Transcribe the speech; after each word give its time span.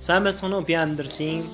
Сайн 0.00 0.24
байцгаана 0.24 0.56
уу 0.56 0.64
би 0.64 0.72
амьдралын 0.72 1.44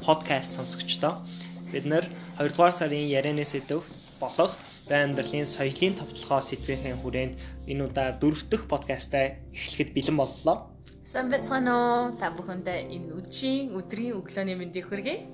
подкаст 0.00 0.56
сонсогчдоо. 0.56 1.20
Бид 1.68 1.84
нэр 1.84 2.08
2 2.40 2.48
дугаар 2.48 2.72
сарын 2.72 3.12
ярианы 3.12 3.44
сэдв 3.44 3.84
болох 4.16 4.56
бай 4.88 5.04
амьдралын 5.04 5.44
соёлын 5.44 6.00
товтлогоо 6.00 6.40
сэдвийн 6.40 6.96
хүрээнд 6.96 7.36
энэ 7.68 7.84
удаа 7.84 8.16
дөрөв 8.16 8.48
дэх 8.48 8.64
подкастаа 8.64 9.36
эхлэхэд 9.52 9.92
бэлэн 9.92 10.16
боллоо. 10.16 10.72
Сайн 11.04 11.28
байцгаана 11.28 11.72
уу? 11.76 12.16
Та 12.16 12.32
бүхэндээ 12.32 12.88
энэ 12.88 13.12
өдрийн 13.20 13.76
өдрийн 13.76 14.16
өглөөний 14.16 14.56
мэндийг 14.56 14.88
хүргэе. 14.88 15.28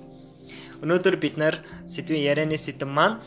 Өнөөдөр 0.83 1.15
бид 1.23 1.39
нэр 1.39 1.63
сэдвийн 1.87 2.27
ярианы 2.27 2.59
сэдв 2.59 2.83
маань 2.83 3.23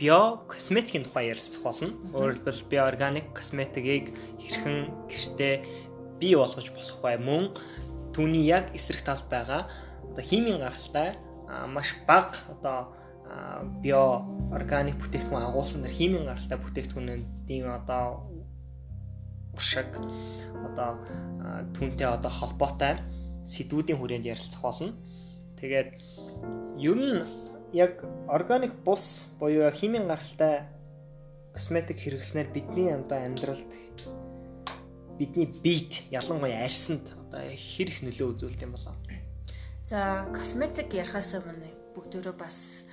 био 0.00 0.44
косметикийн 0.48 1.04
тухай 1.04 1.32
ярилцах 1.32 1.64
болно. 1.64 1.92
Өөрөлдвөл 2.16 2.64
био 2.72 2.88
органик 2.88 3.32
косметикийг 3.36 4.16
хэрхэн 4.40 5.08
гэртээ 5.12 5.54
бий 6.20 6.36
болгож 6.36 6.70
болох 6.70 6.98
бай 7.02 7.16
мөн 7.18 7.50
түүний 8.14 8.44
яг 8.46 8.74
эсрэг 8.76 9.02
талд 9.02 9.26
байгаа 9.30 9.66
одоо 10.10 10.24
химийн 10.24 10.60
гаралтай 10.60 11.16
маш 11.68 11.96
бага 12.06 12.36
одоо 12.52 12.78
био 13.82 14.26
органик 14.52 14.98
бүтээгдэхүүн 14.98 15.48
агуулсан 15.48 15.82
дэр 15.82 15.94
химийн 15.94 16.26
гаралтай 16.26 16.58
бүтээгдэхүүнүүдийн 16.58 17.66
одоо 17.70 18.26
уршиг 19.54 19.90
одоо 20.66 20.98
түүнтэй 21.74 22.08
одоо 22.10 22.30
холбоотой 22.30 22.98
сэдвүүдийн 23.46 23.98
хүрээнд 23.98 24.26
ярилцах 24.26 24.62
болно. 24.62 24.94
Тэгээд 25.58 25.90
ер 26.78 26.98
нь 26.98 27.22
яг 27.72 28.02
органик 28.26 28.74
бус 28.84 29.30
буюу 29.38 29.70
химийн 29.70 30.06
гаралтай 30.06 30.66
косметик 31.54 31.98
хэрэгснээр 31.98 32.48
бидний 32.54 32.90
одоо 32.94 33.18
амьдралд 33.18 33.70
бидний 35.20 35.52
биед 35.64 36.00
ялангуяа 36.08 36.64
арьсанд 36.64 37.12
одоо 37.12 37.44
хэр 37.52 37.88
их 37.92 38.00
нөлөө 38.00 38.32
үзүүлдэг 38.32 38.64
юм 38.64 38.72
болоо. 38.72 38.96
За 39.84 40.24
косметик 40.32 40.96
ярахаас 40.96 41.36
өмнө 41.36 41.68
бүгдөө 41.92 42.32
бас 42.40 42.88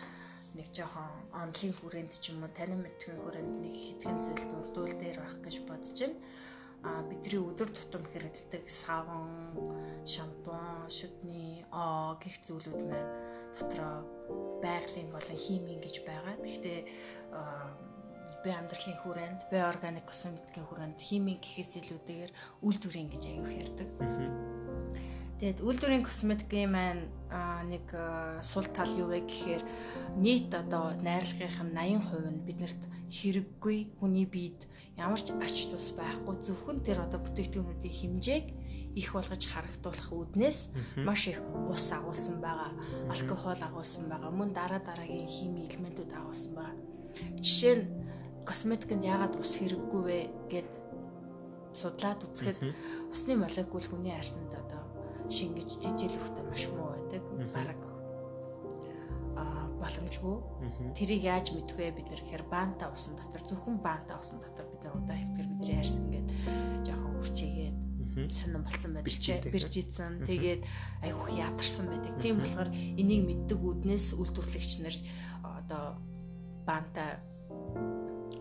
нэг 0.52 0.68
жоохон 0.76 1.08
онлын 1.32 1.74
хүрээнд 1.80 2.12
ч 2.20 2.36
юм 2.36 2.44
уу 2.44 2.52
танин 2.52 2.84
мэдхийн 2.84 3.16
хүрээнд 3.24 3.56
нэг 3.64 3.76
хитгэн 3.80 4.20
зүйл 4.20 4.44
дурдуул 4.52 4.96
дээр 5.00 5.24
байх 5.24 5.38
гэж 5.40 5.56
бодож 5.64 5.96
байна. 5.96 6.20
А 6.84 7.02
бидний 7.08 7.42
өдөр 7.42 7.70
тутам 7.74 8.04
хэрэглэдэг 8.12 8.64
савн, 8.70 9.56
шампунь, 10.06 10.92
шүдний 10.92 11.66
оо 11.72 12.20
гих 12.22 12.38
зүйлүүд 12.46 12.82
маань 12.86 13.12
дотроо 13.56 14.06
байгалийн 14.62 15.10
болон 15.16 15.38
химийн 15.38 15.82
гэж 15.82 15.96
байгаа. 16.06 16.36
Гэхдээ 16.44 16.80
бие 18.44 18.56
амьдралын 18.56 18.98
хүрээнд, 19.02 19.42
бие 19.52 19.64
органик 19.66 20.06
косметикийн 20.10 20.68
хүрээнд 20.68 21.00
химийн 21.00 21.40
гэхээс 21.42 21.72
илүүтэйгээр 21.82 22.32
үйлдвэрийн 22.66 23.10
гэж 23.10 23.24
аяух 23.28 23.52
ярьдаг. 23.54 23.90
Тэгэд 25.38 25.62
үйлдвэрийн 25.62 26.02
косметикийн 26.02 26.72
маань 26.74 27.06
нэг 27.70 27.86
сул 28.42 28.66
тал 28.74 28.90
юу 28.98 29.14
вэ 29.14 29.22
гэхээр 29.30 29.64
нийт 30.18 30.50
одоо 30.50 30.98
найрлагын 30.98 31.78
80% 31.78 32.34
нь 32.34 32.42
биднэрт 32.42 32.82
хэрэггүй 33.14 34.02
хүний 34.02 34.26
биед 34.26 34.66
ямар 34.98 35.22
ч 35.22 35.30
ач 35.38 35.70
тус 35.70 35.94
байхгүй 35.94 36.42
зөвхөн 36.42 36.82
тэр 36.82 37.06
одоо 37.06 37.22
бүтээгдэхүүнүүдийн 37.22 37.98
хэмжээг 38.02 38.46
их 38.98 39.14
болгож 39.14 39.44
харагдуулах 39.46 40.10
үүднээс 40.10 40.60
маш 41.06 41.30
их 41.30 41.38
ус 41.70 41.86
агуулсан 41.94 42.42
байгаа, 42.42 42.74
алкогол 43.14 43.62
агуулсан 43.62 44.10
байгаа, 44.10 44.34
мөн 44.34 44.58
дараа 44.58 44.82
дараагийн 44.82 45.30
хими 45.30 45.70
элементүүд 45.70 46.12
агуулсан 46.18 46.52
байгаа. 46.58 46.82
Жишээ 47.38 47.76
нь 47.78 47.86
косметикэнд 48.48 49.04
яагаад 49.04 49.36
ус 49.36 49.52
хэрэггүй 49.60 50.02
вэ 50.08 50.20
гэд 50.48 50.72
судлаад 51.76 52.24
үзэхэд 52.24 52.60
усны 53.12 53.36
молекул 53.36 53.84
хүний 53.84 54.16
арьсанд 54.16 54.50
одоо 54.56 54.82
шингэж 55.28 55.84
тэжээлэхтэй 55.84 56.46
маш 56.48 56.64
муу 56.72 56.96
байдаг. 56.96 57.24
Бараг 57.52 57.82
а 59.36 59.68
боломжгүй. 59.78 60.38
Тэрийг 60.96 61.24
яаж 61.28 61.52
мэдэх 61.52 61.76
вэ 61.76 61.92
бид 61.92 62.08
нэр 62.10 62.24
гэхээр 62.24 62.46
баанта 62.48 62.90
усан 62.90 63.20
дотор 63.20 63.44
зөвхөн 63.46 63.78
баанта 63.84 64.18
усан 64.18 64.40
дотор 64.40 64.66
бид 64.72 64.82
удаа 64.88 65.18
ихтгэр 65.20 65.48
бидний 65.52 65.78
арьс 65.78 66.00
ингээд 66.00 66.28
жоохон 66.88 67.20
үрчигээд 67.22 67.78
сонирн 68.34 68.66
болцсон 68.66 68.92
байдаг. 68.98 69.52
Биржицэн 69.54 70.26
тэгээд 70.26 70.62
айгүйх 71.06 71.30
ядарсан 71.38 71.86
байдаг. 71.92 72.14
Тийм 72.18 72.42
болохоор 72.42 72.70
энийг 72.74 73.22
мэддэг 73.28 73.60
үүднээс 73.62 74.18
үйлдвэрлэгч 74.18 74.72
нар 74.82 74.96
одоо 75.46 76.02
баанта 76.66 77.22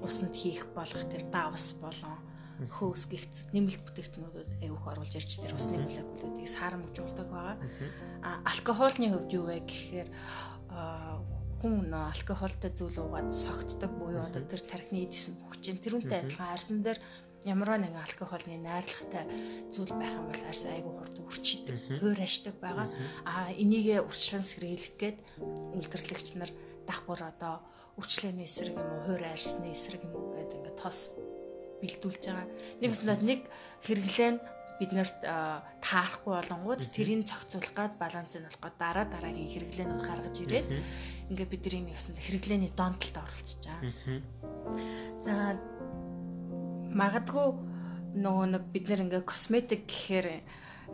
усанд 0.06 0.34
хийх 0.34 0.70
болох 0.72 1.02
тэр 1.10 1.26
давс 1.28 1.74
болон 1.82 2.16
хөөс 2.56 3.04
гих 3.12 3.28
нэмэлт 3.52 3.84
бүтээгтнүүдэд 3.84 4.64
аявуух 4.64 4.86
оруулж 4.88 5.12
ирж 5.12 5.44
тэр 5.44 5.52
усны 5.52 5.76
молекулуудыг 5.76 6.48
саарамжуулдаг 6.48 7.28
байгаа. 7.28 7.56
А 8.24 8.40
алкогольны 8.48 9.12
хувьд 9.12 9.30
юу 9.36 9.44
вэ 9.52 9.60
гэхээр 9.60 10.08
хүн 11.60 11.92
алкогольтой 11.92 12.70
зүйл 12.72 12.96
уугаад 12.96 13.32
согтдог 13.32 13.92
буюу 13.92 14.24
одоо 14.24 14.40
тэр 14.40 14.64
тархины 14.64 15.04
эдсэн 15.04 15.36
хөгжин 15.36 15.80
тэрүүнтэй 15.84 16.20
адилхан 16.24 16.52
арьсан 16.52 16.80
дээр 16.80 17.00
ямар 17.44 17.76
нэгэн 17.76 18.00
алкогольны 18.00 18.56
найрлагатай 18.60 19.24
зүйл 19.72 19.92
байх 19.96 20.16
юм 20.16 20.26
бол 20.28 20.42
арьс 20.48 20.64
айгүй 20.64 20.92
хурд 20.96 21.16
үрчийдэг, 21.28 21.76
хуур 22.00 22.20
ашдаг 22.20 22.56
байгаа. 22.60 22.88
А 23.24 23.52
энийгээ 23.52 24.00
урьдчилан 24.00 24.44
сэргийлэх 24.44 24.96
гээд 24.96 25.18
үйлдвэрлэгч 25.76 26.28
нар 26.40 26.50
давхар 26.88 27.22
одоо 27.32 27.60
үрчлээний 27.96 28.44
эсрэг 28.44 28.76
юм 28.76 28.84
уу, 28.84 29.04
хуур 29.08 29.22
арьсны 29.24 29.72
эсрэг 29.72 30.04
юм 30.04 30.14
уу 30.16 30.36
гэдэг 30.36 30.58
ингээд 30.60 30.80
тос 30.80 31.16
бэлдүүлж 31.80 32.22
байгаа. 32.28 32.48
Нэг 32.80 32.90
өснөд 32.92 33.22
нэг 33.24 33.40
хэрэглээ 33.84 34.30
нь 34.36 34.40
биднэрт 34.76 35.24
таарахгүй 35.80 36.32
болонгууд 36.36 36.80
тэрийг 36.92 37.24
зохицуулах 37.24 37.72
гад 37.72 37.92
балансыг 37.96 38.44
олох 38.44 38.60
гад 38.60 38.76
дараа 38.76 39.06
дараагийн 39.08 39.48
хэрэглээнүүд 39.48 40.04
гаргаж 40.04 40.36
ирээд 40.44 40.68
ингээд 41.32 41.52
бидний 41.52 41.82
нэг 41.88 41.96
өсөнд 41.96 42.20
хэрэглээний 42.20 42.72
донтолд 42.76 43.16
оруулчихж 43.16 43.64
байгаа. 43.72 44.20
За 45.24 45.56
магадгүй 46.92 47.48
нөгөө 48.20 48.46
нэг 48.52 48.64
бид 48.72 48.84
нэр 48.88 49.04
ингээд 49.08 49.24
косметик 49.24 49.88
гэхээр 49.88 50.44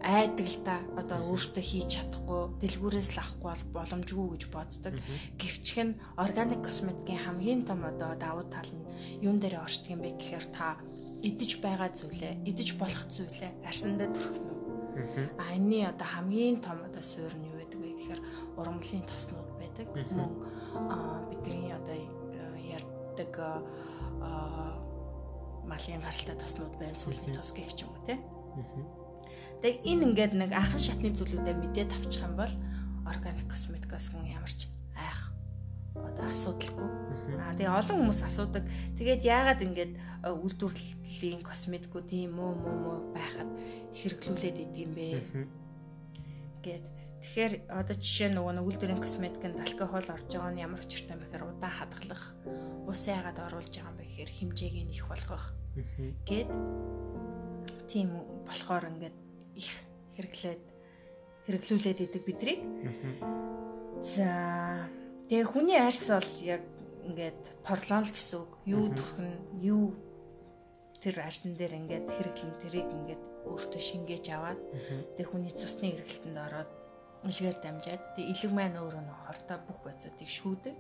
айдаг 0.01 0.47
л 0.49 0.59
та 0.65 0.81
одоо 0.97 1.21
өөртөө 1.29 1.61
хийж 1.63 1.89
чадахгүй 2.01 2.57
дэлгүүрээс 2.65 3.11
л 3.15 3.21
авахгүй 3.21 3.51
бол 3.53 3.65
боломжгүй 3.77 4.27
гэж 4.33 4.43
боддог. 4.49 4.95
Гэвчих 5.37 5.79
нь 5.85 5.99
органик 6.17 6.65
косметикийн 6.65 7.21
хамгийн 7.21 7.63
том 7.69 7.85
одоо 7.85 8.17
давуу 8.17 8.49
тал 8.49 8.71
нь 8.73 8.89
юун 9.21 9.39
дээр 9.39 9.61
оршдог 9.61 9.93
юм 9.93 10.01
бэ 10.01 10.17
гэхээр 10.17 10.47
та 10.57 10.81
идэж 11.23 11.61
байгаа 11.63 11.91
зүйлээ, 11.93 12.43
идэж 12.51 12.69
болох 12.81 13.05
зүйлээ 13.15 13.53
арсандаа 13.69 14.09
төрөх 14.11 14.39
нь. 14.41 14.51
А 15.39 15.55
энэний 15.55 15.87
одоо 15.87 16.09
хамгийн 16.09 16.59
том 16.65 16.83
одоо 16.83 17.03
суурь 17.03 17.37
нь 17.39 17.47
юу 17.53 17.61
байдаг 17.63 17.79
вэ 17.81 17.91
гэхээр 17.95 18.21
ургамлын 18.59 19.07
тоснууд 19.07 19.51
байдаг. 19.61 19.87
Мөн 20.17 20.31
бидний 21.31 21.73
одоо 21.73 21.97
ярьдаг 22.59 23.33
малын 25.63 26.03
гаралтай 26.03 26.37
тоснууд 26.37 26.75
байна, 26.77 26.97
сүлний 26.97 27.33
тос 27.37 27.53
гэх 27.55 27.71
юм 27.81 27.91
уу 27.95 28.03
тийм. 28.07 28.21
Тэгээ 29.63 29.87
энэ 29.87 30.05
ингээд 30.11 30.33
нэг 30.35 30.51
анхан 30.51 30.83
шатны 30.83 31.15
зүйлүүдэд 31.15 31.55
мэдээд 31.55 31.95
авчих 31.95 32.27
юм 32.27 32.35
бол 32.35 32.51
органик 33.07 33.47
косметикаас 33.47 34.11
хүн 34.11 34.27
ямар 34.27 34.51
ч 34.51 34.67
айх 34.99 35.31
одоо 35.95 36.27
асуудалгүй. 36.27 36.91
Аа 37.39 37.55
тэгээ 37.55 37.71
олон 37.71 37.97
хүмүүс 38.03 38.21
асуудаг. 38.27 38.67
Тэгээд 38.99 39.23
яагаад 39.23 39.63
ингээд 39.63 39.93
үйлдвэрлэлийн 40.27 41.47
косметикууд 41.47 42.11
ийм 42.11 42.43
муу 42.43 42.59
муу 42.59 42.75
муу 42.75 42.99
байхад 43.15 43.47
хэрэглүүлээд 43.95 44.59
идэм 44.67 44.91
бэ? 44.99 45.07
Гэт 46.67 46.87
Тэгэхээр 47.23 47.71
одоо 47.71 47.95
жишээ 47.95 48.35
нөгөө 48.35 48.53
нэг 48.59 48.67
үйлдвэрийн 48.67 48.99
косметикэнд 48.99 49.63
алкогол 49.63 50.11
орж 50.11 50.27
байгаа 50.27 50.51
нь 50.51 50.63
ямар 50.67 50.83
учиртай 50.83 51.15
юм 51.15 51.23
бэхээр 51.23 51.47
удаан 51.55 51.71
хадгалах, 51.71 52.25
ус 52.91 53.03
яагаад 53.07 53.39
оруулж 53.47 53.71
байгаа 53.71 53.95
юм 53.95 53.99
бэ 54.03 54.07
гэхээр 54.11 54.31
хэмжээг 54.43 54.75
нь 54.83 54.91
их 54.91 55.07
болгох. 55.07 55.55
Гэт 56.27 56.51
тийм 57.87 58.11
болохоор 58.43 58.91
ингээд 58.91 59.22
их 59.57 59.69
хэрэглээд 60.17 60.63
хэрэглүүлээд 61.47 62.01
идэг 62.07 62.23
бидрийг. 62.25 62.61
За 64.03 64.87
тэгээ 65.29 65.47
хүний 65.47 65.79
арьс 65.79 66.07
бол 66.11 66.33
яг 66.43 66.63
ингээд 67.07 67.43
порлон 67.67 68.07
л 68.07 68.15
гэсэн 68.15 68.39
үг. 68.43 68.53
Юу 68.67 68.87
төрхөн 68.91 69.31
юу 69.59 69.95
тэр 71.03 71.19
арьсан 71.23 71.55
дээр 71.59 71.79
ингээд 71.83 72.07
хэрэглэн 72.11 72.55
тэрийг 72.63 72.89
ингээд 72.91 73.23
өөртөө 73.47 73.83
шингээж 73.83 74.27
аваад 74.31 74.61
тэгээ 75.19 75.31
хүний 75.31 75.55
цусны 75.55 75.91
эргэлтэнд 75.99 76.39
ороод 76.39 76.71
илгээр 77.27 77.59
дамжаад 77.63 78.03
тэгээ 78.19 78.31
илэг 78.35 78.53
маань 78.55 78.79
өөрөө 78.83 79.03
нөө 79.07 79.19
хортой 79.27 79.59
бүх 79.67 79.79
бодисуудыг 79.87 80.31
шүүдэг. 80.31 80.77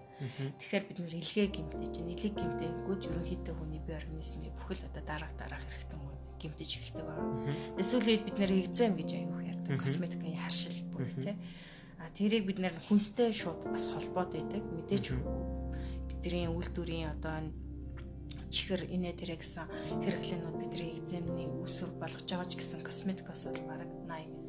Тэгэхээр 0.58 0.84
бид 0.90 0.98
нэр 0.98 1.14
илгээ 1.22 1.48
гимтэж, 1.54 1.94
илэг 2.02 2.34
гимтэнгүүд 2.34 3.02
ерөнхийдөө 3.06 3.54
хүний 3.54 3.82
бие 3.82 3.98
организмын 3.98 4.50
бүхэл 4.58 4.86
одоо 4.90 5.02
дараах 5.06 5.34
дараах 5.38 5.62
хэрэгтэн 5.62 6.02
гимтэж 6.42 6.70
эхэлдэг 6.76 7.06
байна. 7.06 7.54
Тэгээ 7.78 7.90
сүүлийн 7.90 8.22
бид 8.26 8.36
нэр 8.42 8.52
экзем 8.66 8.92
гэж 8.98 9.10
аюух 9.14 9.42
ярьдаг. 9.46 9.78
Косметикийн 9.78 10.38
харшил 10.42 10.78
бүр 10.90 11.06
тий. 11.14 11.36
А 12.02 12.10
тэрийг 12.18 12.44
бид 12.50 12.58
нэр 12.58 12.74
хүнстэй 12.90 13.30
шууд 13.30 13.62
бас 13.70 13.86
холбоод 13.86 14.34
байдаг. 14.34 14.62
Мэдээж 14.66 15.14
бидний 16.10 16.50
үйлдвэрийн 16.50 17.14
одоо 17.14 17.46
чихэр 18.52 18.84
инээ 18.90 19.16
тэрэ 19.16 19.36
гэсэн 19.40 19.64
хэрэглэнүүд 20.04 20.56
бидний 20.60 20.90
экземний 21.00 21.48
үүсвэр 21.48 21.96
болгож 21.96 22.26
байгаа 22.28 22.48
ч 22.50 22.60
гэсэн 22.60 22.84
косметикос 22.84 23.48
бол 23.48 23.62
бараг 23.64 23.90
80 24.10 24.42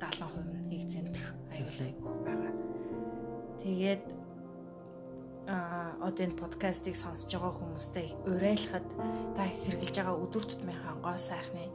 70% 0.00 0.66
нь 0.66 0.74
экземдэх 0.74 1.24
аюул 1.52 1.78
айгүйх 1.78 2.18
байгаа. 2.26 2.52
Тэгээд 3.62 4.02
одоо 5.50 6.22
энэ 6.26 6.38
подкастыг 6.38 6.94
сонсож 6.94 7.30
байгаа 7.34 7.54
хүмүүстэй 7.58 8.06
уриалахад 8.30 8.86
та 9.34 9.42
хэрэглэж 9.50 9.94
байгаа 9.98 10.16
өдөр 10.22 10.44
тутмынхаа 10.46 10.94
гоо 11.02 11.18
сайхны 11.18 11.66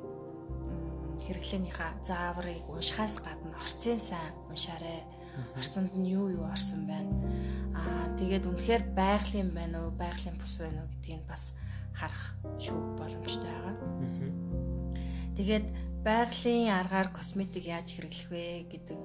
хэрэглээнийхаа 1.26 1.92
зааврыг 2.06 2.64
уншихаас 2.70 3.20
гадна 3.20 3.58
орцын 3.60 4.00
сайн 4.00 4.32
уншаарай. 4.48 5.02
Орцонд 5.58 5.92
нь 5.98 6.08
юу 6.08 6.30
юу 6.32 6.46
орсон 6.48 6.86
байна. 6.88 7.12
Аа 7.76 8.16
тэгээд 8.16 8.48
үнэхээр 8.48 8.84
байгалийн 8.96 9.52
байна 9.52 9.84
уу, 9.84 9.92
байгалийн 9.92 10.38
бус 10.38 10.56
байна 10.62 10.86
уу 10.86 10.92
гэдгийг 10.96 11.26
бас 11.28 11.52
харах 11.98 12.24
шүүх 12.62 12.96
боломжтой 12.96 13.52
байгаа. 13.52 13.76
Тэгээд 15.36 15.66
байгалийн 16.06 16.72
аргаар 16.72 17.10
косметик 17.10 17.66
яаж 17.66 17.92
хэрэглэх 17.92 18.30
вэ 18.32 18.46
гэдэг 18.72 19.00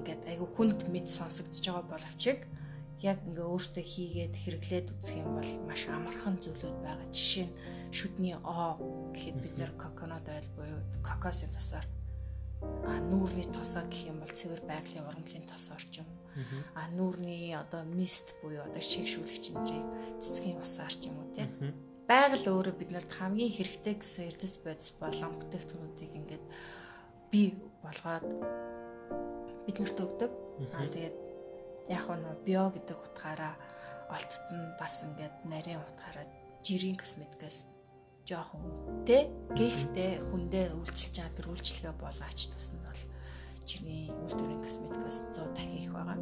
ингээд 0.00 0.22
айгүй 0.30 0.48
хүнд 0.56 0.80
мэд 0.88 1.10
сонсогдож 1.10 1.60
байгаа 1.60 1.84
боловч 1.90 2.22
яг 3.00 3.18
ингээ 3.24 3.48
өөртөө 3.48 3.84
хийгээд 3.84 4.34
хэрэглээд 4.36 4.86
үзэх 4.92 5.16
юм 5.24 5.40
бол 5.40 5.52
маш 5.64 5.88
амархан 5.88 6.36
зүйлүүд 6.36 6.78
байгаа. 6.84 7.08
Жишээ 7.08 7.46
нь 7.48 7.56
шүдний 7.88 8.36
оо 8.44 8.76
гэхэд 9.16 9.36
бид 9.40 9.54
нэр 9.56 9.72
коконот 9.80 10.26
ойл 10.28 10.48
буюу 10.56 10.80
кокосын 11.00 11.48
тосоор 11.56 11.86
а 12.84 13.00
нүүрний 13.00 13.48
тосоо 13.48 13.88
гэх 13.88 14.12
юм 14.12 14.20
бол 14.20 14.28
цэвэр 14.28 14.62
байгалийн 14.68 15.08
ургамлын 15.08 15.48
тос 15.48 15.72
орчим. 15.72 16.04
А 16.76 16.92
нүүрний 16.92 17.56
одоо 17.56 17.88
мист 17.88 18.36
буюу 18.44 18.62
одоо 18.68 18.82
шигшүүлэгч 18.84 19.44
нарыг 19.56 19.84
цэцгийн 20.20 20.60
усаар 20.60 20.92
ч 20.92 21.08
юм 21.08 21.16
уу 21.24 21.28
тийм. 21.32 21.50
Байгаль 22.04 22.52
өөрөө 22.52 22.74
биднэрт 22.76 23.10
хамгийн 23.16 23.54
хэрэгтэй 23.54 23.94
гэсэн 23.96 24.28
эрдэс 24.28 24.54
бодис 24.60 24.92
болон 25.00 25.32
бүтээгдэхүүнүүдийг 25.40 26.12
ингээд 26.20 26.44
бий 27.32 27.48
болгоод 27.80 28.28
биднэрт 29.66 29.98
өгдөг. 30.04 30.32
Аа 30.76 30.90
тэгээд 30.90 31.29
яг 31.90 32.06
нь 32.06 32.26
био 32.46 32.70
гэдэг 32.70 32.98
утгаараа 32.98 33.54
олдсон 34.14 34.78
бас 34.78 35.02
ингээд 35.06 35.36
нарийн 35.50 35.82
утгаараа 35.82 36.26
жирийн 36.62 36.96
косметикээс 36.98 37.66
жоохон 38.28 38.62
тэ 39.06 39.26
гэхдээ 39.58 40.12
хүндээ 40.30 40.66
үйлчилж 40.78 41.14
байгаа 41.18 41.36
тэр 41.36 41.50
үйлчлэгээ 41.50 41.94
болооч 41.98 42.38
тусанд 42.54 42.82
бол 42.86 43.02
чиний 43.66 44.10
үйлдвэрийн 44.10 44.62
косметикээс 44.62 45.18
100 45.34 45.54
дахин 45.54 45.78
их 45.82 45.90
байгаа. 45.90 46.18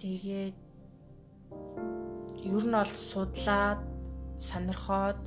Тэгээд 0.00 0.56
ер 2.48 2.64
нь 2.64 2.76
бол 2.78 2.94
судлаад 3.12 3.80
сонирхоод 4.40 5.20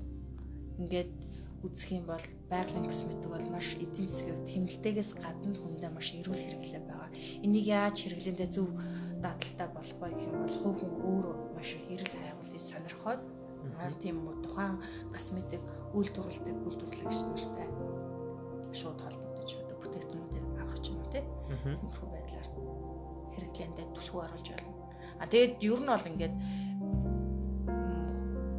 ингээд 0.80 1.21
үзэх 1.66 1.90
юм 1.98 2.06
бол 2.10 2.26
байгалийн 2.50 2.86
косметик 2.90 3.30
бол 3.30 3.48
маш 3.54 3.68
эдийн 3.78 4.10
засгийн 4.10 4.42
хэмнэлтээс 4.50 5.12
гадна 5.22 5.54
хүндээ 5.54 5.92
маш 5.94 6.08
эрүүл 6.18 6.42
хэрэглээ 6.42 6.84
байгаа. 6.90 7.10
Энийг 7.46 7.66
яаж 7.70 7.98
хэрэглэндээ 8.02 8.50
зөв 8.50 8.68
дадалтай 9.22 9.68
болох 9.70 9.98
вэ 10.02 10.08
гэх 10.18 10.30
юм 10.30 10.38
бол 10.42 10.58
хувь 10.62 10.80
хүн 10.82 10.94
өөрөө 11.06 11.36
маш 11.54 11.70
хэрэг 11.78 12.10
хайгуулыг 12.10 12.64
сонирхоод 12.66 13.22
тийм 14.02 14.18
тухайн 14.42 14.76
косметик 15.14 15.62
үйлдвэрлэдэг 15.94 16.58
үйлдвэрлэгч 16.66 17.20
нартай 17.30 17.70
шууд 18.74 19.00
холбогдож 19.02 19.52
одоо 19.62 19.78
бүтээгдэхүүнүүдийг 19.82 20.46
авах 20.62 20.80
ч 20.82 20.86
юм 20.90 20.98
уу 20.98 21.10
тиймэрхүү 21.14 22.08
байдлаар 22.10 22.48
хэрэглээндээ 23.34 23.88
түлхүү 23.94 24.20
оруулж 24.26 24.48
байна. 24.50 24.74
А 25.22 25.30
тэгээд 25.30 25.54
ер 25.62 25.80
нь 25.82 25.92
бол 25.94 26.10
ингээд 26.10 26.36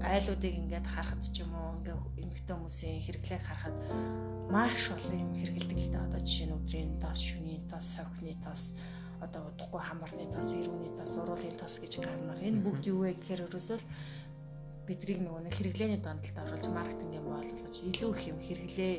айлуудыг 0.03 0.55
ингээд 0.55 0.87
харахад 0.87 1.23
ч 1.23 1.43
юм 1.47 1.55
уу 1.55 1.79
ингээд 1.79 2.01
эмэгтэй 2.23 2.55
хүмүүсийн 2.59 3.03
хэрэглээг 3.07 3.43
харахад 3.47 3.77
маш 4.51 4.91
олон 4.91 5.19
юм 5.19 5.33
хэрэгэлдэг 5.39 5.79
л 5.79 5.91
да. 5.95 6.07
Одоо 6.07 6.21
жишээ 6.21 6.47
нь 6.51 6.57
өдрийн 6.59 6.93
тос, 6.99 7.19
шөнийн 7.23 7.65
тос, 7.71 7.87
совхины 7.97 8.35
тос, 8.43 8.63
одоо 9.23 9.43
удахгүй 9.55 9.81
хамарны 9.81 10.27
тос, 10.35 10.49
эрүүний 10.53 10.93
тос, 10.99 11.13
уруулын 11.17 11.57
тос 11.57 11.79
гэж 11.79 12.03
гарна. 12.03 12.35
Энэ 12.43 12.63
бүгд 12.67 12.85
юу 12.91 13.07
вэ 13.07 13.17
гэхээр 13.17 13.47
ерөөсөө 13.47 13.79
бидрийг 14.87 15.23
нөгөө 15.23 15.43
нэг 15.47 15.55
хэрэглээний 15.55 16.01
дондолд 16.03 16.39
оруулж 16.43 16.67
маркетингийн 16.75 17.23
боолуулж 17.23 17.77
илүү 17.87 18.11
их 18.19 18.23
юм 18.35 18.39
хэрэглээ 18.43 18.95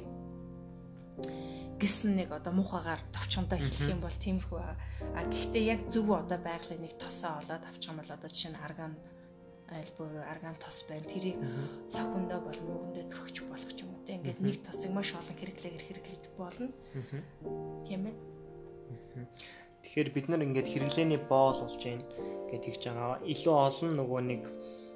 гэсэн 1.78 2.16
нэг 2.16 2.32
одоо 2.32 2.56
муухагаар 2.56 3.02
товчхондоо 3.12 3.60
хэлэх 3.60 3.92
юм 3.92 4.00
бол 4.00 4.16
тиймэрхүү 4.16 4.60
а 4.64 5.22
гэхдээ 5.28 5.64
яг 5.68 5.82
зөв 5.92 6.08
одоо 6.16 6.40
байгалийн 6.40 6.88
нэг 6.88 6.96
тосоо 6.96 7.44
олоод 7.44 7.64
авчих 7.68 7.92
юм 7.92 8.00
бол 8.00 8.16
одоо 8.16 8.30
жишээ 8.32 8.52
нь 8.56 8.64
арган 8.64 8.96
айл 9.74 9.92
буюу 9.98 10.24
арган 10.24 10.56
тос 10.62 10.86
байна. 10.90 11.06
Тэрийг 11.10 11.38
цохиндоо 11.90 12.40
бол 12.46 12.60
нүгэндээ 12.64 13.06
төрөхч 13.10 13.38
болох 13.50 13.72
ч 13.74 13.84
юм 13.84 13.92
уу 13.94 14.06
те. 14.06 14.18
Ингээд 14.18 14.40
нэг 14.42 14.58
тосыг 14.64 14.92
маш 14.94 15.10
олон 15.18 15.38
хэрэглээгээр 15.38 15.86
хэрэглэж 15.88 16.24
болно. 16.38 16.70
Тийм 17.88 18.02
ээ. 18.10 18.16
Тэгэхээр 19.84 20.10
бид 20.14 20.28
нар 20.30 20.42
ингээд 20.46 20.70
хэрэглээний 20.70 21.22
боол 21.26 21.60
болж 21.66 21.82
байна 21.82 22.06
гэж 22.50 22.62
хэлж 22.70 22.84
байгаа. 22.88 23.20
Илүү 23.26 23.56
олон 23.68 23.92
нөгөө 24.00 24.22
нэг 24.30 24.44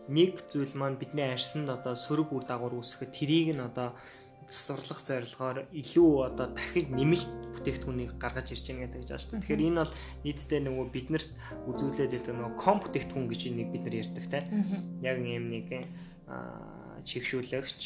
нэг 0.07 0.33
зүйл 0.47 0.73
маань 0.79 0.95
бидний 0.95 1.27
арьсанд 1.27 1.67
одоо 1.67 1.91
сөрөг 1.91 2.31
үр 2.31 2.45
дагавар 2.47 2.79
үүсгэхэд 2.79 3.11
тэрийг 3.11 3.49
нь 3.59 3.63
одоо 3.63 3.91
засварлах 4.47 5.01
зорилгоор 5.03 5.57
илүү 5.75 6.11
одоо 6.23 6.47
дахиж 6.55 6.87
нэмэлт 6.87 7.29
бүтээгдэхүүнийг 7.59 8.15
гаргаж 8.15 8.55
ирж 8.55 8.65
байна 8.71 8.87
гэдэг 8.87 9.03
дээ. 9.03 9.43
Тэгэхээр 9.43 9.65
энэ 9.67 9.81
бол 9.83 9.93
нийтдээ 10.23 10.61
нөгөө 10.63 10.85
биднэрт 10.95 11.29
үзүүлээд 11.67 12.11
байдаг 12.15 12.33
нөгөө 12.35 12.55
ком 12.55 12.77
бүтээгдэхүүн 12.79 13.27
гэж 13.27 13.41
энийг 13.51 13.69
бид 13.75 13.83
нар 13.83 13.95
ярьдаг 13.99 14.25
те. 14.31 14.39
Яг 15.03 15.17
юм 15.19 15.45
нэг 15.51 15.67
чигшүүлэгч 17.03 17.79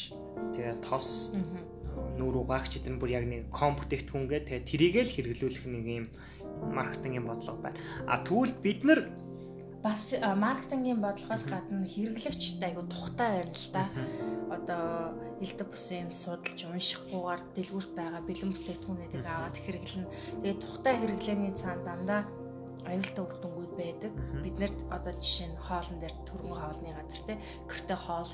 тэгээ 0.54 0.74
тос 0.86 1.34
нүүр 2.18 2.46
угаагч 2.46 2.78
гэдэг 2.78 2.92
нь 2.94 3.00
бүр 3.02 3.10
яг 3.10 3.26
нэг 3.26 3.50
ком 3.50 3.74
бүтээгдэхүүнгээ 3.78 4.40
тэгээ 4.46 4.68
тэрийгэл 4.70 5.14
хэрэглүүлэх 5.18 5.66
нэг 5.66 5.84
юм 5.86 6.06
маркетингийн 6.70 7.26
бодлого 7.26 7.58
байна. 7.58 7.78
А 8.06 8.22
тэгвэл 8.22 8.54
бид 8.62 8.80
нар 8.86 9.00
бас 9.82 10.14
маркетингийн 10.14 11.02
бодлогоос 11.02 11.44
гадна 11.50 11.86
хэрэглэгчтэй 11.86 12.70
айгу 12.70 12.86
тухтай 12.86 13.28
байна 13.42 13.54
л 13.58 13.68
да. 13.74 13.84
Одоо 14.54 14.82
элдв 15.42 15.66
бусын 15.66 16.06
юм 16.06 16.10
судалж 16.14 16.60
уншихгүйгээр 16.70 17.40
дэлгүүрт 17.56 17.92
байгаа 17.98 18.22
бэлэн 18.22 18.52
бүтээгдэхүүнүүдийг 18.54 19.26
аваад 19.26 19.56
хэрэглэнэ. 19.58 20.12
Тэгээд 20.42 20.62
тухтай 20.62 20.94
хэрэглээний 21.02 21.52
цаана 21.58 21.82
дандаа 21.82 22.22
аюултай 22.86 23.22
үр 23.26 23.36
дүнгууд 23.42 23.72
байдаг. 23.74 24.12
Биднэрт 24.42 24.78
одоо 24.90 25.12
жишээ 25.18 25.48
нь 25.50 25.62
хоолн 25.66 25.98
дээр 25.98 26.14
төргөн 26.26 26.58
хоолны 26.62 26.90
газар 26.94 27.22
те 27.26 27.34
гэрте 27.66 27.96
хоол 27.98 28.32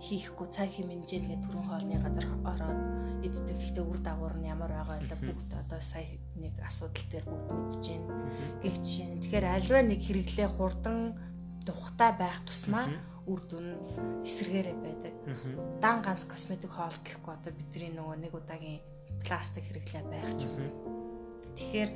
хийхгүй 0.00 0.48
цаг 0.52 0.68
хэмнэжээ 0.72 1.20
тэгээд 1.24 1.42
түрүүн 1.48 1.66
хоолны 1.66 1.96
газар 2.00 2.26
ороод 2.44 2.80
иддэг. 3.24 3.56
Гэхдээ 3.56 3.84
үр 3.84 3.98
дагавар 4.04 4.36
нь 4.36 4.48
ямар 4.48 4.72
байгаа 4.72 5.00
вэ? 5.00 5.16
Бүгд 5.16 5.50
одоо 5.56 5.80
сая 5.80 6.06
нэг 6.36 6.54
асуудал 6.60 7.06
дээр 7.10 7.24
бүгд 7.24 7.48
мэдчихээн. 7.48 8.04
Гэх 8.62 8.76
жишээ 8.84 9.20
тэгэхээр 9.24 9.46
альва 9.46 9.80
нэг 9.82 10.00
хэрэглээ 10.04 10.48
хурдан 10.52 10.98
тухтай 11.64 12.10
байх 12.14 12.38
тусмаа 12.44 12.86
үр 13.26 13.40
дүн 13.48 13.66
эсэргээрээ 14.22 14.76
байдаг. 14.78 15.14
Дан 15.82 16.04
ганц 16.04 16.22
косметик 16.28 16.70
хоол 16.70 16.94
гэхгүй 17.02 17.32
одоо 17.34 17.52
бидний 17.56 17.90
нөгөө 17.90 18.16
нэг 18.22 18.32
удаагийн 18.36 18.80
пластик 19.26 19.66
хэрэглээ 19.66 20.04
байх 20.06 20.30
ч 20.38 20.46
юм. 20.46 20.70
Тэгэхээр 21.58 21.90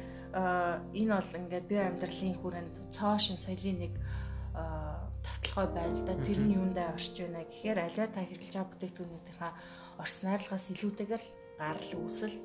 энэ 0.97 1.13
бол 1.15 1.31
ингээд 1.39 1.67
био 1.71 1.83
амьдралын 1.87 2.35
хүрээнд 2.39 2.75
цоошин 2.91 3.39
соёлын 3.39 3.79
нэг 3.87 3.95
тавталгай 5.25 5.69
байна 5.75 5.95
л 5.97 6.05
да. 6.07 6.15
Тэр 6.27 6.39
нь 6.41 6.57
юундаа 6.57 6.95
орж 6.97 7.15
байна 7.19 7.45
гэхээр 7.45 7.79
аливаа 7.81 8.09
та 8.11 8.21
хэрэглэж 8.25 8.55
байгаа 8.55 8.71
бүтээгдэхүүнүүдийнхаа 8.73 9.53
орс 10.03 10.17
найрлагаас 10.25 10.67
илүүтэйгээр 10.73 11.25
гарал 11.61 11.93
үүсэл. 12.01 12.37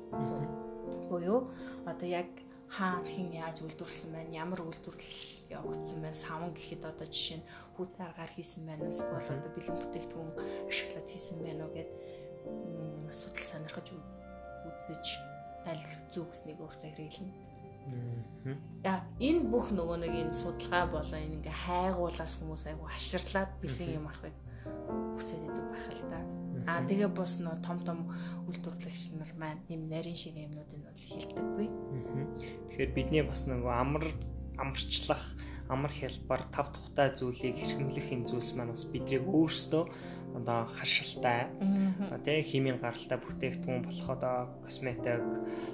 Буюу 1.08 1.40
одоо 1.86 2.08
яг 2.08 2.30
хаан 2.68 3.06
хин 3.06 3.30
яаж 3.32 3.62
үйлдвэрлэсэн 3.62 4.10
байна, 4.12 4.36
ямар 4.42 4.60
үйлдвэрлэл 4.60 5.22
явагдсан 5.54 6.02
байна, 6.02 6.18
савн 6.18 6.52
гэхэд 6.52 6.82
одоо 6.84 7.06
жишээ 7.06 7.38
нь 7.40 7.48
хүүтэй 7.78 8.04
аргаар 8.04 8.32
хийсэн 8.34 8.62
байна 8.66 8.84
уу, 8.84 8.92
эсвэл 8.92 9.38
одоо 9.38 9.52
бэлэн 9.54 9.76
бүтээгдэхүүн 9.78 10.30
ашиглаад 10.66 11.08
хийсэн 11.08 11.38
байна 11.40 11.62
уу 11.64 11.72
гэд 11.72 11.90
асуудал 13.06 13.46
сонирхож 13.46 13.88
үзэж 14.66 15.06
аль 15.70 15.84
зүг 16.10 16.26
гэснийг 16.30 16.58
өөртөө 16.58 16.90
хэрэглэнэ. 16.90 17.55
Яа 18.86 19.02
энэ 19.18 19.50
бүх 19.50 19.74
нөгөө 19.74 19.98
нэг 20.06 20.12
энэ 20.14 20.34
судалгаа 20.34 20.86
болоо 20.86 21.18
энэ 21.18 21.42
ингээ 21.42 21.56
хайгуулаас 21.66 22.32
хүмүүс 22.38 22.64
айгу 22.70 22.86
хаширлаад 22.86 23.50
бэлэн 23.58 23.98
юм 23.98 24.06
авахыг 24.06 24.36
хүсээд 25.18 25.42
байдаг 25.42 25.66
байх 25.74 25.86
л 25.90 26.04
та. 26.10 26.18
Аа 26.70 26.82
тэгээ 26.86 27.10
бус 27.10 27.32
нөө 27.42 27.56
том 27.66 27.78
том 27.82 27.98
үйлдвэрлэгч 28.46 29.18
нар 29.18 29.32
маань 29.34 29.62
юм 29.66 29.82
нарийн 29.90 30.18
шиг 30.18 30.38
юмнуудыг 30.38 30.82
бол 30.82 31.02
хилдэггүй. 31.10 31.66
Тэгэхээр 32.70 32.90
бидний 32.94 33.24
бас 33.26 33.46
нөгөө 33.50 33.74
амар 33.74 34.06
амарчлах 34.58 35.22
амар 35.68 35.90
хялбар 35.90 36.42
тав 36.54 36.70
тухтай 36.70 37.10
зүйлийг 37.18 37.58
хэрхэмлэх 37.58 38.08
энэ 38.14 38.28
зүйлс 38.30 38.54
маань 38.54 38.74
бас 38.74 38.86
бидрийг 38.86 39.26
өөрсдөө 39.26 39.84
одоо 40.36 40.68
хашилтай 40.68 41.48
тий 42.24 42.42
химийн 42.44 42.78
гаралтай 42.78 43.18
бүтээгдэхүүн 43.18 43.88
болоход 43.88 44.22
косметик 44.64 45.24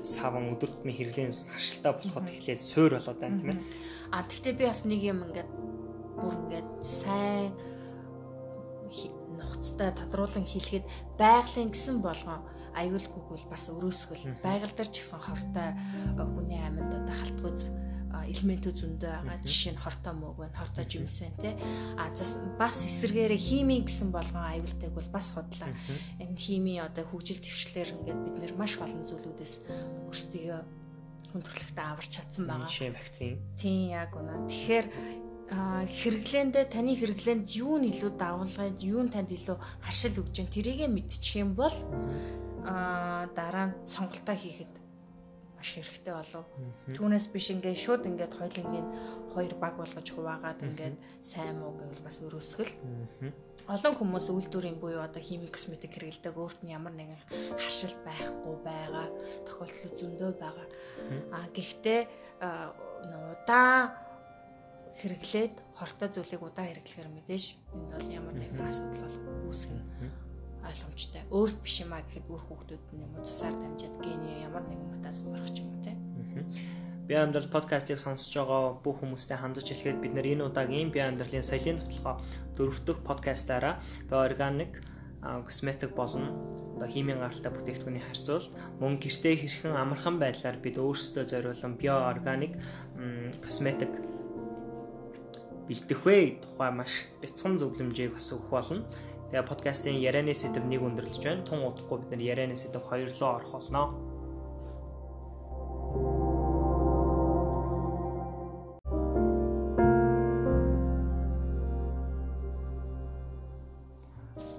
савн 0.07 0.55
өдөр 0.55 0.71
тутмын 0.71 0.95
хэрэглээний 0.95 1.35
хашилтай 1.35 1.93
болоход 1.99 2.27
эхлээд 2.31 2.63
суур 2.63 2.95
болоод 2.95 3.19
байна 3.19 3.39
тийм 3.39 3.51
ээ. 3.53 3.61
А 4.15 4.23
тэгтээ 4.23 4.55
би 4.55 4.65
бас 4.71 4.83
нэг 4.87 5.01
юм 5.03 5.27
ингээд 5.27 5.51
бүр 6.23 6.35
ингээд 6.47 6.69
сайн 6.87 7.51
нухацтай 9.35 9.91
тодруулан 9.99 10.47
хэлэхэд 10.47 10.87
байгалийн 11.19 11.71
гэсэн 11.75 11.99
болгон 11.99 12.41
аюулгүйг 12.79 13.27
бол 13.29 13.47
бас 13.51 13.69
өрөөсгөл. 13.69 14.25
Байгаль 14.41 14.73
дээр 14.73 14.91
ч 14.93 15.03
гэсэн 15.03 15.21
хортой 15.21 15.71
хүний 16.17 16.61
амьд 16.63 16.89
одоо 16.89 17.17
халтгууз 17.19 17.61
элементүүд 18.33 18.77
зөндөө 18.81 19.13
байгаа. 19.13 19.39
Жишээ 19.45 19.73
нь 19.77 19.83
хортой 19.85 20.15
мөг 20.17 20.37
байна, 20.41 20.57
хортой 20.57 20.85
жимс 20.89 21.21
байна 21.21 21.39
те. 21.39 21.51
А 22.01 22.09
бас 22.59 22.77
эсэргээрээ 22.83 23.41
хими 23.41 23.85
гэсэн 23.85 24.09
болгон 24.11 24.43
аюултайг 24.43 24.93
бол 24.97 25.09
бас 25.13 25.37
худлаа. 25.37 25.71
Энэ 26.19 26.37
хими 26.41 26.81
одоо 26.81 27.05
хөгжил 27.05 27.39
төвчлэр 27.45 27.93
ингээд 28.03 28.21
бид 28.25 28.37
нэр 28.41 28.53
маш 28.57 28.81
олон 28.81 29.05
зүйлүүдээс 29.05 29.55
өөрсдөө 30.09 30.83
хүндрэлтэй 31.33 31.85
аварч 31.85 32.11
чадсан 32.13 32.45
байгаа. 32.49 32.69
Жишээ 32.69 32.93
вакцин. 32.93 33.41
Тийм 33.57 33.93
яг 33.93 34.13
үнэ. 34.17 34.49
Тэгэхээр 34.49 34.87
хэрэглээндээ 35.53 36.65
таны 36.73 36.97
хэрэглээнд 36.97 37.49
юу 37.57 37.77
нь 37.77 37.93
илүү 37.93 38.13
давалгаж, 38.17 38.81
юу 38.81 39.05
нь 39.05 39.13
танд 39.13 39.33
илүү 39.33 39.57
харшил 39.85 40.21
өгч 40.25 40.33
जैन 40.33 40.49
тэрийгэ 40.49 40.89
мэдчих 40.89 41.45
юм 41.45 41.53
бол 41.53 41.73
аа 42.65 43.29
дараа 43.37 43.73
нь 43.73 43.77
сонголтоо 43.85 44.37
хийхэд 44.37 44.73
маш 45.63 45.79
хэрэгтэй 45.79 46.11
болов. 46.11 46.45
Түүнээс 46.91 47.31
биш 47.31 47.55
ингээд 47.55 47.79
шууд 47.79 48.03
ингээд 48.11 48.35
хоёлынгийн 48.35 48.89
хоёр 49.31 49.55
баг 49.63 49.79
болгож 49.79 50.03
хуваагаад 50.11 50.59
ингээд 50.59 50.99
сайн 51.23 51.63
муу 51.63 51.79
гэвэл 51.79 52.03
бас 52.03 52.19
өрөөсгөл. 52.19 52.75
Олон 53.71 53.95
хүмүүс 53.95 54.27
үйлдвэрийн 54.35 54.83
буюу 54.83 55.07
одоо 55.07 55.23
химик 55.23 55.55
косметик 55.55 55.95
хэрэглэдэг 55.95 56.35
өөрт 56.35 56.67
нь 56.67 56.75
ямар 56.75 56.91
нэгэн 56.99 57.23
харшил 57.55 57.95
байхгүй 58.03 58.55
байгаа 58.67 59.07
тохиолдол 59.47 59.95
зөндөө 59.95 60.31
байгаа. 60.35 60.67
А 61.31 61.47
гэхдээ 61.55 62.01
удаа 62.43 63.95
хэрэглээд 64.99 65.55
хортой 65.79 66.09
зүйлийг 66.11 66.43
удаа 66.43 66.67
хэрэглэхээр 66.67 67.07
мэдээж 67.07 67.45
энэ 67.71 67.87
бол 67.95 68.09
ямар 68.11 68.35
нэгэн 68.35 68.67
асуудал 68.67 69.07
бол 69.07 69.47
үүсгэнэ 69.55 70.22
ойлгомжтой. 70.63 71.23
Өөрт 71.31 71.59
биш 71.63 71.83
юм 71.83 71.93
а 71.93 72.01
гэхэд 72.03 72.27
өөр 72.31 72.43
хүүхдүүд 72.47 72.85
нь 72.95 73.03
юм 73.03 73.13
уу 73.19 73.27
цусаар 73.27 73.55
дамжаад 73.59 73.97
гений 74.03 74.47
ямар 74.47 74.65
нэгэн 74.67 74.89
мутацид 74.95 75.29
гарах 75.29 75.53
ч 75.53 75.59
юм 75.63 75.69
уу 75.75 75.83
те. 75.83 75.93
Би 77.07 77.15
амьдрал 77.19 77.51
подкастыг 77.51 77.99
сонсож 77.99 78.33
байгаа 78.33 78.79
бүх 78.79 79.03
хүмүүстэй 79.03 79.37
хандаж 79.37 79.67
хэлэхэд 79.67 79.99
бид 80.01 80.15
нэр 80.15 80.27
энэ 80.39 80.47
удаагийн 80.47 80.95
би 80.95 81.03
амьдралын 81.03 81.43
соёлын 81.43 81.83
тотлохоо 81.83 82.17
дөрөвдөх 82.57 82.99
подкастаараа 83.03 83.83
би 84.07 84.15
органик 84.15 84.81
косметик 85.23 85.95
болон 85.95 86.35
одоо 86.77 86.89
химийн 86.89 87.23
гаралтай 87.23 87.53
бүтээгдэхүүний 87.53 88.03
харьцуулалт 88.03 88.55
мөн 88.83 88.99
гэртээ 88.99 89.35
хэрхэн 89.39 89.75
амархан 89.79 90.19
байдлаар 90.19 90.59
бид 90.59 90.79
өөрсдөө 90.83 91.25
зориулсан 91.31 91.79
био 91.79 91.95
органик 92.11 92.59
косметик 93.39 93.93
бэлдэх 95.71 96.01
вэ 96.03 96.43
тухай 96.43 96.71
маш 96.75 97.07
бяцхан 97.23 97.55
зөвлөмжийг 97.59 98.19
бас 98.19 98.35
өгөх 98.35 98.51
болно. 98.51 98.83
Тэгээ 99.33 99.49
подкастын 99.49 99.97
ярианы 99.97 100.37
сэдв 100.37 100.61
нэг 100.69 100.85
өндөрлөж 100.85 101.25
байна. 101.25 101.41
Тун 101.49 101.65
удахгүй 101.65 102.05
бид 102.05 102.13
нар 102.13 102.21
ярианы 102.21 102.53
сэдв 102.53 102.85
хоёр 102.85 103.09
руу 103.09 103.41
орох 103.41 103.57
болно. 103.57 103.97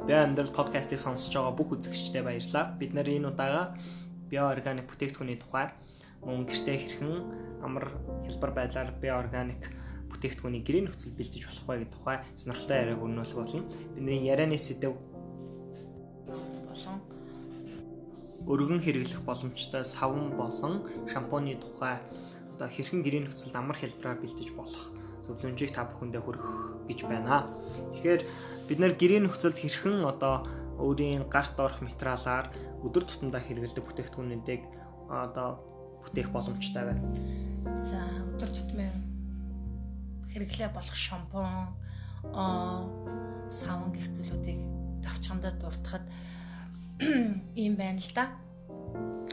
Би 0.09 0.13
амьдрал 0.17 0.49
подкастыг 0.49 0.97
сонсож 0.97 1.37
байгаа 1.37 1.53
бүх 1.53 1.77
үзэгчдэд 1.77 2.25
баярлалаа. 2.25 2.73
Бид 2.73 2.97
нэр 2.97 3.13
энэ 3.13 3.29
удаагаа 3.29 3.77
биоорганик 4.33 4.89
бүтээгдэхүүний 4.89 5.37
тухай 5.37 5.69
мөн 6.25 6.49
гэртээ 6.49 6.77
хэрхэн 6.81 7.61
амар 7.61 7.93
хэлбэр 8.25 8.51
байдлаар 8.57 8.89
биоорганик 8.97 9.69
бүтээгдэхүүний 10.23 10.63
гэрээ 10.63 10.83
нөхцөл 10.87 11.19
бэлдэж 11.19 11.43
болох 11.43 11.67
вэ 11.67 11.75
гэдэг 11.83 11.91
тухай 11.99 12.17
сонирхолтой 12.39 12.77
яриаг 12.79 13.03
өрнүүлэх 13.03 13.35
болно. 13.35 13.67
Бидний 13.91 14.23
ярианы 14.23 14.55
сэдэв 14.55 14.93
болон 16.63 16.97
өргөн 18.47 18.79
хэрэглэх 18.79 19.21
боломжтой 19.27 19.83
савн 19.83 20.31
болон 20.39 20.87
шампуны 21.11 21.59
тухай 21.59 21.99
одоо 22.55 22.67
хэрхэн 22.71 23.03
гэрээ 23.03 23.27
нөхцөлд 23.27 23.55
амар 23.59 23.75
хэлбэрээр 23.75 24.23
бэлдэж 24.23 24.49
болох 24.55 24.83
зөвлөмжийг 25.27 25.75
та 25.75 25.91
бүхэндээ 25.91 26.23
хүргэх 26.23 26.87
гэж 26.87 26.99
байна. 27.03 27.51
Тэгэхээр 27.91 28.21
бид 28.71 28.79
нэр 28.79 28.95
гэрээ 28.95 29.27
нөхцөлд 29.27 29.59
хэрхэн 29.59 30.07
одоо 30.07 30.47
өөрийн 30.79 31.27
гарт 31.27 31.59
орох 31.59 31.83
материалаар 31.83 32.47
өдөр 32.79 33.03
тутамдаа 33.03 33.43
хэрэглэдэг 33.43 33.83
бүтээгдэхүүнүүдийг 33.83 34.61
одоо 35.11 35.59
бүтээх 36.07 36.31
боломжтой 36.31 36.83
байна. 36.87 37.03
За 37.75 37.99
өдөр 38.35 38.51
тутмын 38.51 39.12
хэрэглээ 40.32 40.70
болох 40.74 40.96
шампунь 40.96 41.72
аа 42.34 42.84
савн 43.48 43.92
гэх 43.92 44.08
зүйлүүдийг 44.12 44.60
товчхондоо 45.04 45.52
дуртахад 45.56 46.04
ийм 47.56 47.74
байна 47.76 48.00
л 48.00 48.12
да. 48.14 48.28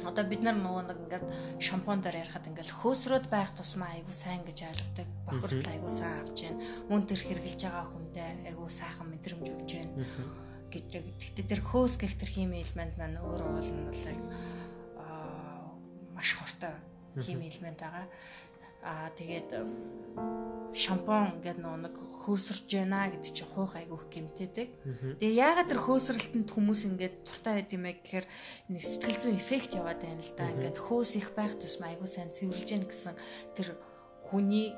Одоо 0.05 0.24
бид 0.29 0.45
нар 0.45 0.53
нөгөө 0.53 0.84
нэг 0.86 1.00
ингээд 1.01 1.25
шампунь 1.57 2.03
дээр 2.05 2.22
ярихад 2.24 2.45
ингээд 2.45 2.77
хөөсрөөд 2.77 3.25
байх 3.27 3.50
тусмаа 3.57 3.89
айгу 3.98 4.13
сайн 4.13 4.45
гэж 4.45 4.69
ойлгодог. 4.69 5.07
Бохирдол 5.25 5.72
айгу 5.74 5.89
сайн 5.89 6.22
авч 6.22 6.45
जैन. 6.45 6.62
Мөн 6.91 7.10
тэр 7.10 7.22
хэрглэж 7.25 7.62
байгаа 7.65 7.86
хүндээ 7.89 8.29
айгу 8.53 8.69
сайхан 8.69 9.10
мэдрэмж 9.10 9.45
өгч 9.50 9.65
जैन 9.65 9.89
гэж. 10.69 10.86
Гэхдээ 10.93 11.48
тэр 11.50 11.62
хөөс 11.65 11.95
гэх 11.98 12.13
тэр 12.19 12.29
хими 12.29 12.62
элемент 12.62 13.00
маань 13.00 13.17
өөрөө 13.17 13.50
бол 13.55 13.72
нь 13.72 13.88
бол 13.88 14.03
аа 15.01 15.74
маш 16.13 16.36
хортой 16.38 16.75
хими 17.24 17.50
элемент 17.50 17.79
байгаа. 17.79 18.05
Аа 18.82 19.12
тэгээд 19.16 19.50
шампунь 20.72 21.42
гэдэг 21.42 21.66
нэг 21.66 21.94
хөөсөрж 22.25 22.68
байна 22.70 23.10
гэдэг 23.10 23.32
чинь 23.34 23.50
хуух 23.50 23.75
айгүйх 23.75 24.06
гэмтээдэг. 24.06 24.68
Тэгээ 25.18 25.40
яагаад 25.40 25.68
тэр 25.72 25.80
хөөсрөлтөнд 25.82 26.49
хүмүүс 26.49 26.80
ингээд 26.87 27.14
дуртай 27.26 27.52
байд 27.58 27.70
юм 27.75 27.84
бэ 27.84 27.92
гэхээр 28.00 28.26
нэг 28.70 28.82
сэтгэл 28.87 29.18
зүйн 29.18 29.40
эффект 29.40 29.75
яваад 29.75 30.00
байна 30.00 30.22
л 30.22 30.32
да. 30.38 30.46
Ингээд 30.46 30.78
хөөс 30.78 31.10
их 31.18 31.28
байх 31.34 31.58
тусмаа 31.58 31.90
айгүй 31.90 32.06
сайн 32.06 32.30
цэвэрлж 32.30 32.68
яах 32.70 32.87
гэсэн 32.87 33.14
тэр 33.58 33.68
хүний 34.22 34.76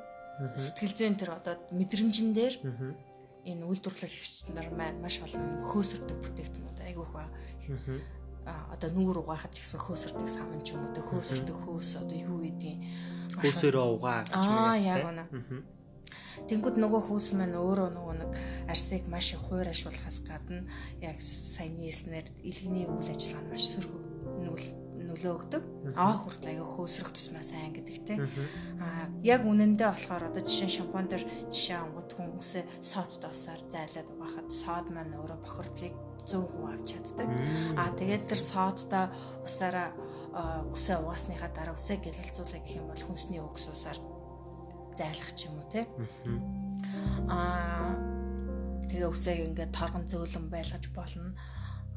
сэтгэл 0.56 0.96
зүйн 0.96 1.16
тэр 1.20 1.30
одоо 1.36 1.54
мэдрэмжэн 1.76 2.30
дээр 2.32 2.54
энэ 3.44 3.66
үйлдвэрлэгч 3.68 4.54
нар 4.54 4.70
маань 4.72 5.02
маш 5.02 5.20
олон 5.20 5.60
хөөсөрдөг 5.66 6.18
бүтээгдэхүүнүүд 6.24 6.78
айгүйх 6.88 7.12
ба 7.12 7.26
одоо 8.46 8.90
нүүр 8.90 9.22
угаахад 9.22 9.54
ч 9.54 9.62
гэсэн 9.62 9.80
хөөсөрдөг 9.80 10.28
савн 10.28 10.60
ч 10.66 10.74
юм 10.74 10.82
уу 10.90 11.02
хөөсөрдөг 11.02 11.56
хөөс 11.62 11.90
одоо 12.02 12.18
юу 12.18 12.38
гэдгийг 12.42 12.78
хөөсөрөө 13.38 13.86
угаа 13.96 14.20
гэж 14.26 14.34
Аа 14.34 14.76
яг 14.78 15.02
үнэ. 15.06 15.24
Тэнгүүд 16.48 16.76
нөгөө 16.80 17.00
хүүс 17.06 17.26
маань 17.38 17.54
өөрөө 17.54 17.88
нөгөө 17.94 18.14
нэг 18.18 18.30
арсыг 18.66 19.06
маш 19.06 19.36
их 19.36 19.42
хуурайшуулахаас 19.46 20.18
гадна 20.26 20.66
яг 20.98 21.20
сайн 21.22 21.78
нийлснээр 21.78 22.26
илгэний 22.42 22.88
үйл 22.88 23.12
ажиллагаа 23.14 23.46
маш 23.52 23.64
сөрөг 23.70 23.94
нүүл 24.42 24.66
нөлөө 25.08 25.32
өгдөг. 25.36 25.62
Аа 25.98 26.16
хүртэл 26.18 26.50
аяга 26.54 26.66
хөөсрөх 26.66 27.10
тусмаа 27.12 27.42
сайн 27.42 27.72
гэдэг 27.74 27.96
те. 28.06 28.14
Аа 28.78 29.10
яг 29.22 29.42
үнэндээ 29.42 29.88
болохоор 29.90 30.30
одоо 30.30 30.42
жишээ 30.42 30.82
шампунь 30.82 31.10
дээр 31.10 31.24
жишээ 31.50 31.78
ангууд 31.82 32.10
хүмүүсээ 32.12 32.64
сод 32.82 33.10
доосаар 33.18 33.60
зайлаад 33.70 34.08
угаахад 34.12 34.48
сод 34.50 34.86
маань 34.94 35.16
өөрөө 35.18 35.38
бохирдлыг 35.42 35.94
100% 36.26 36.70
авч 36.70 36.86
чаддаг. 36.94 37.28
Аа 37.76 37.90
тэгээд 37.98 38.24
тэр 38.30 38.40
содтой 38.40 39.04
усаараа 39.42 39.90
үсээ 40.72 40.96
угаасныхаа 41.02 41.50
дараа 41.52 41.76
үсээ 41.76 42.00
гэлэлцүүлэх 42.00 42.62
гэх 42.64 42.78
юм 42.80 42.88
бол 42.88 43.02
хүнсний 43.04 43.42
өгс 43.42 43.68
усаар 43.68 43.98
зайлах 44.96 45.30
ч 45.36 45.50
юм 45.50 45.60
уу 45.60 45.68
те. 45.68 45.84
Аа 47.28 47.92
тэгээ 48.88 49.08
үсээ 49.12 49.44
ингээд 49.52 49.76
торгон 49.76 50.08
зөөлөн 50.08 50.48
байлгаж 50.48 50.84
болно. 50.96 51.36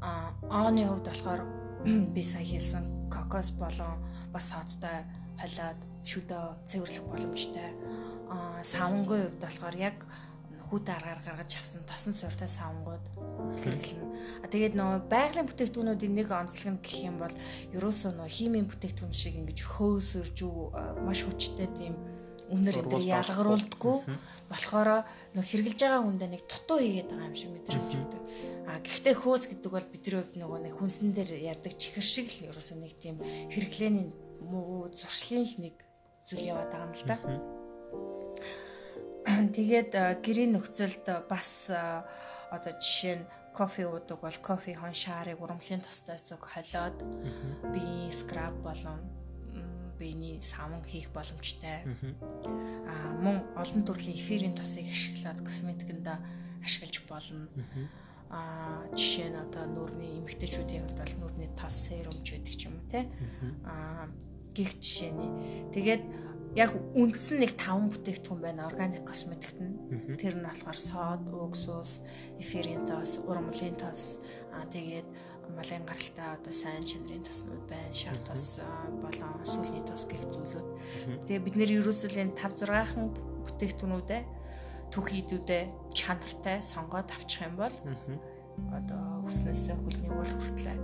Ааооны 0.00 0.84
хувьд 0.84 1.08
болохоор 1.08 1.40
би 2.14 2.22
сая 2.22 2.44
хэлсэн 2.44 3.10
кокос 3.10 3.50
болон 3.56 4.00
бас 4.32 4.52
содтой 4.52 5.04
холиод 5.40 5.80
шүдөө 6.06 6.44
цэвэрлэх 6.66 7.04
боломжтой. 7.10 7.70
Аа 8.30 8.62
савнгийн 8.62 9.06
хувьд 9.06 9.38
болохоор 9.42 9.76
яг 9.76 9.96
хүүтэ 10.70 10.90
аргаар 10.98 11.20
гаргаж 11.22 11.52
авсан 11.58 11.82
тосон 11.86 12.14
сууртай 12.14 12.50
савнгууд 12.50 13.04
хэрэглэнэ. 13.62 14.06
А 14.42 14.46
тэгээд 14.50 14.74
нөгөө 14.74 15.00
байгалийн 15.06 15.46
бүтээгдэхүүнүүдийн 15.46 16.14
нэг 16.18 16.28
онцлог 16.34 16.74
нь 16.74 16.82
гэх 16.82 16.98
юм 17.06 17.16
бол 17.22 17.34
ерөөсөө 17.70 18.10
нөгөө 18.18 18.34
химийн 18.34 18.66
бүтээгдэхүүн 18.66 19.14
шиг 19.14 19.34
ингэж 19.38 19.58
хөөсөрж 19.62 20.38
маш 21.06 21.22
хүчтэй 21.22 21.70
тийм 21.70 21.94
үнэр 22.50 22.82
энэ 22.82 22.98
ялгаруулдаггүй 23.22 23.96
болохоор 24.50 25.06
нөгөө 25.34 25.46
хэрэглэж 25.50 25.78
байгаа 25.82 26.02
хүндээ 26.02 26.30
нэг 26.34 26.42
дутуу 26.50 26.78
хийгээд 26.82 27.10
байгаа 27.10 27.28
юм 27.30 27.34
шиг 27.38 27.50
мэдрэмж 27.54 27.92
өгдөг. 27.94 28.15
А 28.76 28.84
гэхдээ 28.84 29.16
хөөс 29.16 29.48
гэдэг 29.48 29.72
бол 29.72 29.88
бидний 29.88 30.20
хувьд 30.20 30.36
нөгөө 30.36 30.68
нэг 30.68 30.76
хүнсэн 30.76 31.16
дээр 31.16 31.32
ярддаг 31.48 31.80
чихэр 31.80 32.04
шиг 32.04 32.28
л 32.28 32.52
ерөөсөө 32.52 32.76
нэг 32.76 32.92
тийм 33.00 33.16
хэрэглээний 33.48 34.12
муу 34.44 34.92
зуршлын 34.92 35.48
нэг 35.56 35.80
зүйл 36.28 36.52
яваад 36.52 36.68
байгаа 36.68 36.84
юм 36.84 36.92
л 36.92 37.08
да. 37.08 37.16
Тэгээд 39.56 40.20
гэрийн 40.20 40.52
нөхцөлд 40.60 41.08
бас 41.24 41.72
одоо 41.72 42.72
жишээ 42.76 43.16
нь 43.16 43.28
кофе 43.56 43.88
уудаг 43.88 44.20
бол 44.20 44.38
кофе 44.44 44.76
хон 44.76 44.92
шаарыг 44.92 45.40
урамлын 45.40 45.80
тостой 45.80 46.20
зүг 46.20 46.44
холиод 46.44 47.00
би 47.72 48.12
скраб 48.12 48.60
болон 48.60 49.00
биений 49.96 50.36
савн 50.44 50.84
хийх 50.84 51.08
боломжтой. 51.16 51.80
Аа 52.92 53.16
мөн 53.24 53.40
олон 53.56 53.82
төрлийн 53.88 54.20
эфирийн 54.20 54.52
тосыг 54.52 54.84
ашиглаад 54.84 55.40
косметикэнд 55.40 56.12
ашиглаж 56.60 57.00
болно. 57.08 57.48
Аа 57.48 58.05
жишээ 58.96 59.30
нь 59.30 59.38
одоо 59.38 59.64
нүүрний 59.70 60.18
эмэгтэйчүүдийн 60.22 60.82
хувьд 60.82 60.98
бол 60.98 61.14
нүүрний 61.22 61.50
тос 61.54 61.88
серумч 61.88 62.26
гэдэг 62.26 62.54
ч 62.58 62.62
юм 62.66 62.74
уу 62.78 62.86
те. 62.90 63.06
Аа 63.62 64.10
гих 64.56 64.74
жишээний. 64.80 65.30
Тэгээд 65.70 66.02
яг 66.56 66.72
үндсэн 66.96 67.44
нэг 67.44 67.52
таван 67.60 67.92
бүтээгдэхүүн 67.92 68.40
байна 68.40 68.66
органик 68.66 69.04
косметикт 69.04 69.60
нь. 69.60 70.16
Тэр 70.16 70.40
нь 70.40 70.48
болохоор 70.48 70.78
сод, 70.80 71.22
уксус, 71.28 72.00
эфирийн 72.40 72.88
тос, 72.88 73.20
урмлын 73.20 73.76
тос, 73.76 74.18
аа 74.56 74.64
тэгээд 74.72 75.06
малын 75.52 75.84
гаралтай 75.84 76.28
одоо 76.32 76.52
сайн 76.56 76.80
чанарын 76.80 77.22
тоснууд 77.28 77.64
байна. 77.68 77.92
Шар 77.92 78.16
тос 78.24 78.64
болон 79.04 79.44
сүлний 79.44 79.84
тос 79.84 80.08
гэх 80.08 80.24
зүйлүүд. 80.24 80.68
Тэгээ 81.28 81.44
бид 81.44 81.56
нэр 81.60 81.70
ерөөсөө 81.84 82.16
энэ 82.16 82.34
5 82.34 82.64
6хан 82.64 83.12
бүтээгдэхүүнүүдээ 83.44 84.22
түүх 84.92 85.06
хийдүүдээ 85.10 85.62
чанартай 85.94 86.62
сонгоод 86.62 87.08
авчих 87.10 87.46
юм 87.46 87.56
бол 87.56 87.76
одоо 88.72 89.26
хүснээсээ 89.26 89.76
хөлний 89.76 90.10
уул 90.12 90.32
хүртлээ 90.32 90.76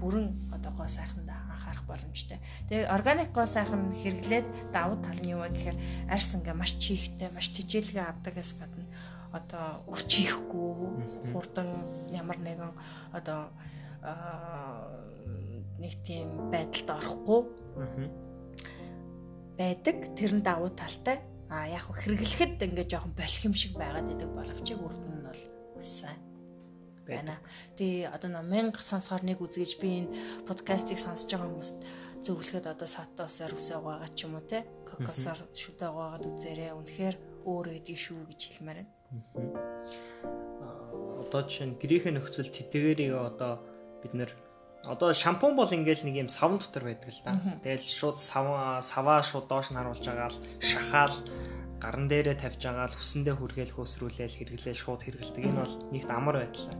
бүрэн 0.00 0.28
одоо 0.50 0.72
гоо 0.74 0.88
сайхандаа 0.88 1.38
анхаарах 1.52 1.84
боломжтой. 1.84 2.38
Тэгээ 2.68 2.88
органик 2.88 3.30
гоо 3.36 3.46
сайхан 3.46 3.92
хэрэглээд 3.92 4.72
давуу 4.72 4.96
тал 5.04 5.20
нь 5.20 5.30
юу 5.30 5.44
вэ 5.44 5.52
гэхээр 5.52 5.78
арьс 6.08 6.34
ингээ 6.34 6.56
маш 6.56 6.72
чихтэй, 6.80 7.28
маш 7.30 7.52
тижээлгээ 7.52 8.08
авдагаас 8.08 8.56
гадна 8.56 8.88
одоо 9.30 9.84
өрчихгүй 9.86 10.72
хурдан 11.30 11.68
ямар 12.10 12.38
нэгэн 12.40 12.72
одоо 13.12 13.52
нэг 15.78 15.92
тийм 16.02 16.50
байдалд 16.50 16.88
орохгүй 16.90 17.40
байдаг. 19.60 19.96
Тэр 20.16 20.32
нь 20.34 20.42
давуу 20.42 20.72
талтай. 20.72 21.20
А 21.50 21.66
яг 21.66 21.82
хэрэглэхэд 21.82 22.62
ингээ 22.62 22.86
жоохон 22.86 23.14
болох 23.18 23.42
юм 23.42 23.54
шиг 23.58 23.74
байгаад 23.74 24.06
байдаг 24.06 24.30
боловч 24.30 24.66
үрд 24.70 25.02
нь 25.02 25.26
бол 25.26 25.42
маш 25.74 25.90
сайн 25.90 26.20
байна. 27.10 27.42
Тэгээ 27.74 28.06
одоо 28.14 28.30
нөө 28.30 28.44
мянга 28.46 28.78
сонсохоор 28.78 29.26
нэг 29.26 29.42
үзгэж 29.42 29.82
би 29.82 30.06
энэ 30.06 30.14
подкастыг 30.46 31.02
сонсож 31.02 31.26
байгаа 31.26 31.50
хүмүүст 31.50 31.78
зөвлөхөд 32.22 32.66
одоо 32.70 32.86
сатосоор 32.86 33.52
үсээ 33.58 33.76
угаагаа 33.82 34.10
ч 34.14 34.30
юм 34.30 34.38
уу 34.38 34.46
те 34.46 34.62
кокосоор 34.86 35.40
шүдэ 35.50 35.90
угаагаад 35.90 36.24
үзээрэй. 36.30 36.70
Үнэхээр 36.78 37.16
өөр 37.50 37.66
гэдэг 37.82 37.98
шүү 37.98 38.20
гэж 38.30 38.40
хэлмээр 38.46 38.78
байна. 38.86 38.90
Одоо 41.18 41.40
жишээ 41.50 41.66
нь 41.66 41.78
грээхэн 41.82 42.14
нөхцөл 42.14 42.46
тэтгээрийг 42.46 43.14
одоо 43.18 43.58
бид 44.06 44.14
нэр 44.14 44.30
одоо 44.84 45.12
шампунь 45.12 45.56
бол 45.56 45.68
ингээл 45.68 46.08
нэг 46.08 46.16
юм 46.24 46.28
савн 46.32 46.56
дотор 46.56 46.88
байдаг 46.88 47.10
л 47.12 47.20
да. 47.24 47.36
Тэгэл 47.64 47.84
шууд 47.84 48.18
саваа 48.20 48.80
саваа 48.80 49.20
шууд 49.20 49.46
доош 49.48 49.68
нь 49.72 49.76
харуулж 49.76 50.04
байгаа 50.04 50.32
л 50.32 50.40
шахаал 50.60 51.16
гарн 51.80 52.08
дээрээ 52.08 52.36
тавьж 52.40 52.60
байгаа 52.64 52.88
л 52.88 52.96
хүсэндээ 52.96 53.34
хүргээл 53.36 53.76
хөөсрүүлээл 53.76 54.36
хэрэглээл 54.40 54.80
шууд 54.80 55.00
хэрэгэлдэг. 55.04 55.44
Энэ 55.44 55.60
бол 55.60 55.76
нэгт 55.92 56.10
амар 56.12 56.36
байдал. 56.44 56.72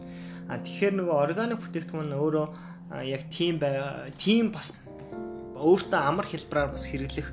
А 0.49 0.61
тэгэхээр 0.61 0.95
нөгөө 0.97 1.16
органик 1.16 1.61
бүтээгдэхүүн 1.61 2.12
өөрөө 2.16 2.47
яг 3.04 3.23
тийм 3.28 3.61
тийм 4.16 4.52
бас 4.52 4.80
өөртөө 5.61 6.00
амар 6.00 6.26
хэлбэрээр 6.28 6.73
бас 6.73 6.85
хэрэглэх 6.88 7.28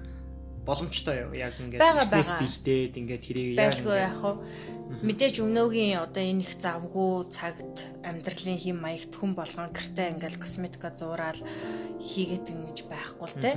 боломжтой 0.68 1.24
юу? 1.24 1.32
Яг 1.34 1.56
ингээд 1.56 1.82
бизнес 2.12 2.36
бэлдээд 2.36 2.94
ингээд 3.00 3.24
тэрийг 3.24 3.56
яг 3.56 3.80
яг 3.88 4.22
Мэдээж 4.88 5.44
өмнөөгийн 5.44 6.00
одоо 6.00 6.24
энэ 6.24 6.42
их 6.48 6.58
завгүй 6.58 7.28
цагт 7.30 7.92
амьдралын 8.08 8.58
хэм 8.58 8.78
маягт 8.82 9.14
хүн 9.14 9.36
болгон 9.36 9.70
гэртээ 9.70 10.16
ингээл 10.16 10.42
косметика 10.42 10.90
зуураад 10.96 11.44
хийгээд 12.02 12.48
ингэж 12.50 12.78
байхгүй 12.88 13.28
л 13.28 13.38
те. 13.38 13.52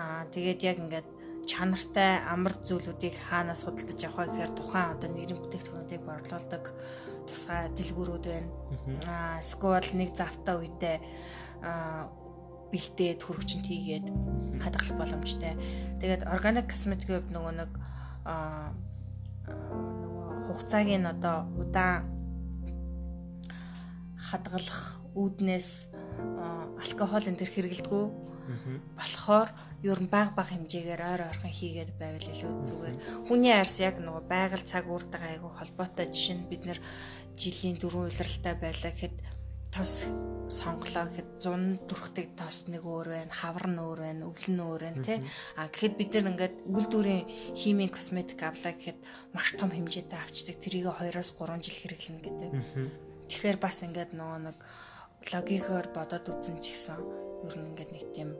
Аа 0.00 0.24
тэгээд 0.32 0.60
яг 0.66 0.76
ингээд 0.80 1.08
чанартай 1.46 2.24
амар 2.26 2.56
зүйлүүдийг 2.64 3.14
хаанаас 3.28 3.68
худалдаж 3.68 4.00
авах 4.08 4.32
гэхээр 4.32 4.52
тухайн 4.56 4.92
одоо 4.96 5.08
нэрийн 5.12 5.38
бүтээгдэхүүнүүдийг 5.38 6.02
борлуулдаг 6.02 6.64
тусгай 7.28 7.68
дэлгүүрүүд 7.76 8.24
байна. 8.26 8.50
Аа 9.06 9.38
эсвэл 9.44 9.94
нэг 9.94 10.10
завтай 10.16 10.54
үедээ 10.58 10.96
аа 11.62 12.08
бэлдээд 12.72 13.20
хөрөгчөнд 13.22 13.66
хийгээд 13.66 14.06
хадгалах 14.62 14.96
боломжтой. 14.98 15.54
Тэгээд 16.00 16.22
органик 16.26 16.66
косметикийн 16.70 17.20
хувьд 17.20 17.34
нөгөө 17.34 17.54
нэг 17.60 17.70
аа 18.24 18.72
хугацааг 20.46 20.88
нь 20.88 21.06
одоо 21.06 21.46
удаан 21.58 22.06
хадгалах 24.18 25.02
үүднээс 25.14 25.90
алкогол 26.82 27.28
энэ 27.28 27.38
төр 27.40 27.50
хэрэгэлдэггүй 27.50 28.04
болохоор 28.98 29.48
ер 29.82 29.98
нь 30.02 30.10
баг 30.10 30.34
баг 30.34 30.50
хэмжээгээр 30.50 31.02
ойр 31.10 31.22
ойрхон 31.30 31.54
хийгээд 31.54 31.90
байвал 31.96 32.26
илүү 32.30 32.52
зүгээр. 32.66 32.96
Хүний 33.26 33.54
арьс 33.54 33.78
яг 33.80 33.96
нөгөө 34.02 34.24
байгаль 34.26 34.66
цаг 34.66 34.84
ууртайгаа 34.90 35.38
айгүй 35.38 35.52
холбоотой 35.54 36.06
жишээ 36.10 36.36
нь 36.36 36.48
бид 36.50 36.62
нэр 36.66 36.78
жилийн 37.38 37.76
дөрвөн 37.78 38.10
улиралтай 38.10 38.54
байлаа 38.58 38.92
гэхэд 38.92 39.16
тос 39.70 40.04
сонголоо 40.50 41.06
гэхэд 41.06 41.30
зун 41.38 41.78
дүрхдэг 41.86 42.34
тос 42.34 42.66
нэг 42.66 42.82
өөр 42.82 43.08
байна, 43.14 43.30
хавар 43.30 43.70
нь 43.70 43.78
өөр 43.78 44.00
байна, 44.02 44.26
өвлөн 44.26 44.58
өөр 44.58 44.82
байна 44.82 45.00
тий. 45.06 45.18
А 45.54 45.70
гэхэд 45.70 45.94
бид 45.94 46.10
нар 46.18 46.30
ингээд 46.34 46.54
үйлдвэрийн 46.66 47.24
химийн 47.54 47.94
косметик 47.94 48.42
авлаа 48.42 48.74
гэхэд 48.74 48.98
маш 49.30 49.54
том 49.54 49.70
хэмжээтэй 49.70 50.18
авчдаг. 50.18 50.58
Тэрийг 50.58 50.90
2-оос 50.90 51.30
3 51.38 51.62
жил 51.62 51.78
хэрэглэнэ 51.86 52.22
гэдэг. 52.26 52.50
Тэгэхээр 53.30 53.58
бас 53.62 53.78
ингээд 53.86 54.10
нөгөө 54.18 54.40
нэг 54.50 54.58
логикоор 55.30 55.86
бодоод 55.94 56.26
үзэн 56.26 56.58
ч 56.58 56.74
гэсэн 56.74 56.98
ер 57.46 57.54
нь 57.54 57.68
ингээд 57.70 57.90
нэг 57.94 58.06
тийм 58.10 58.30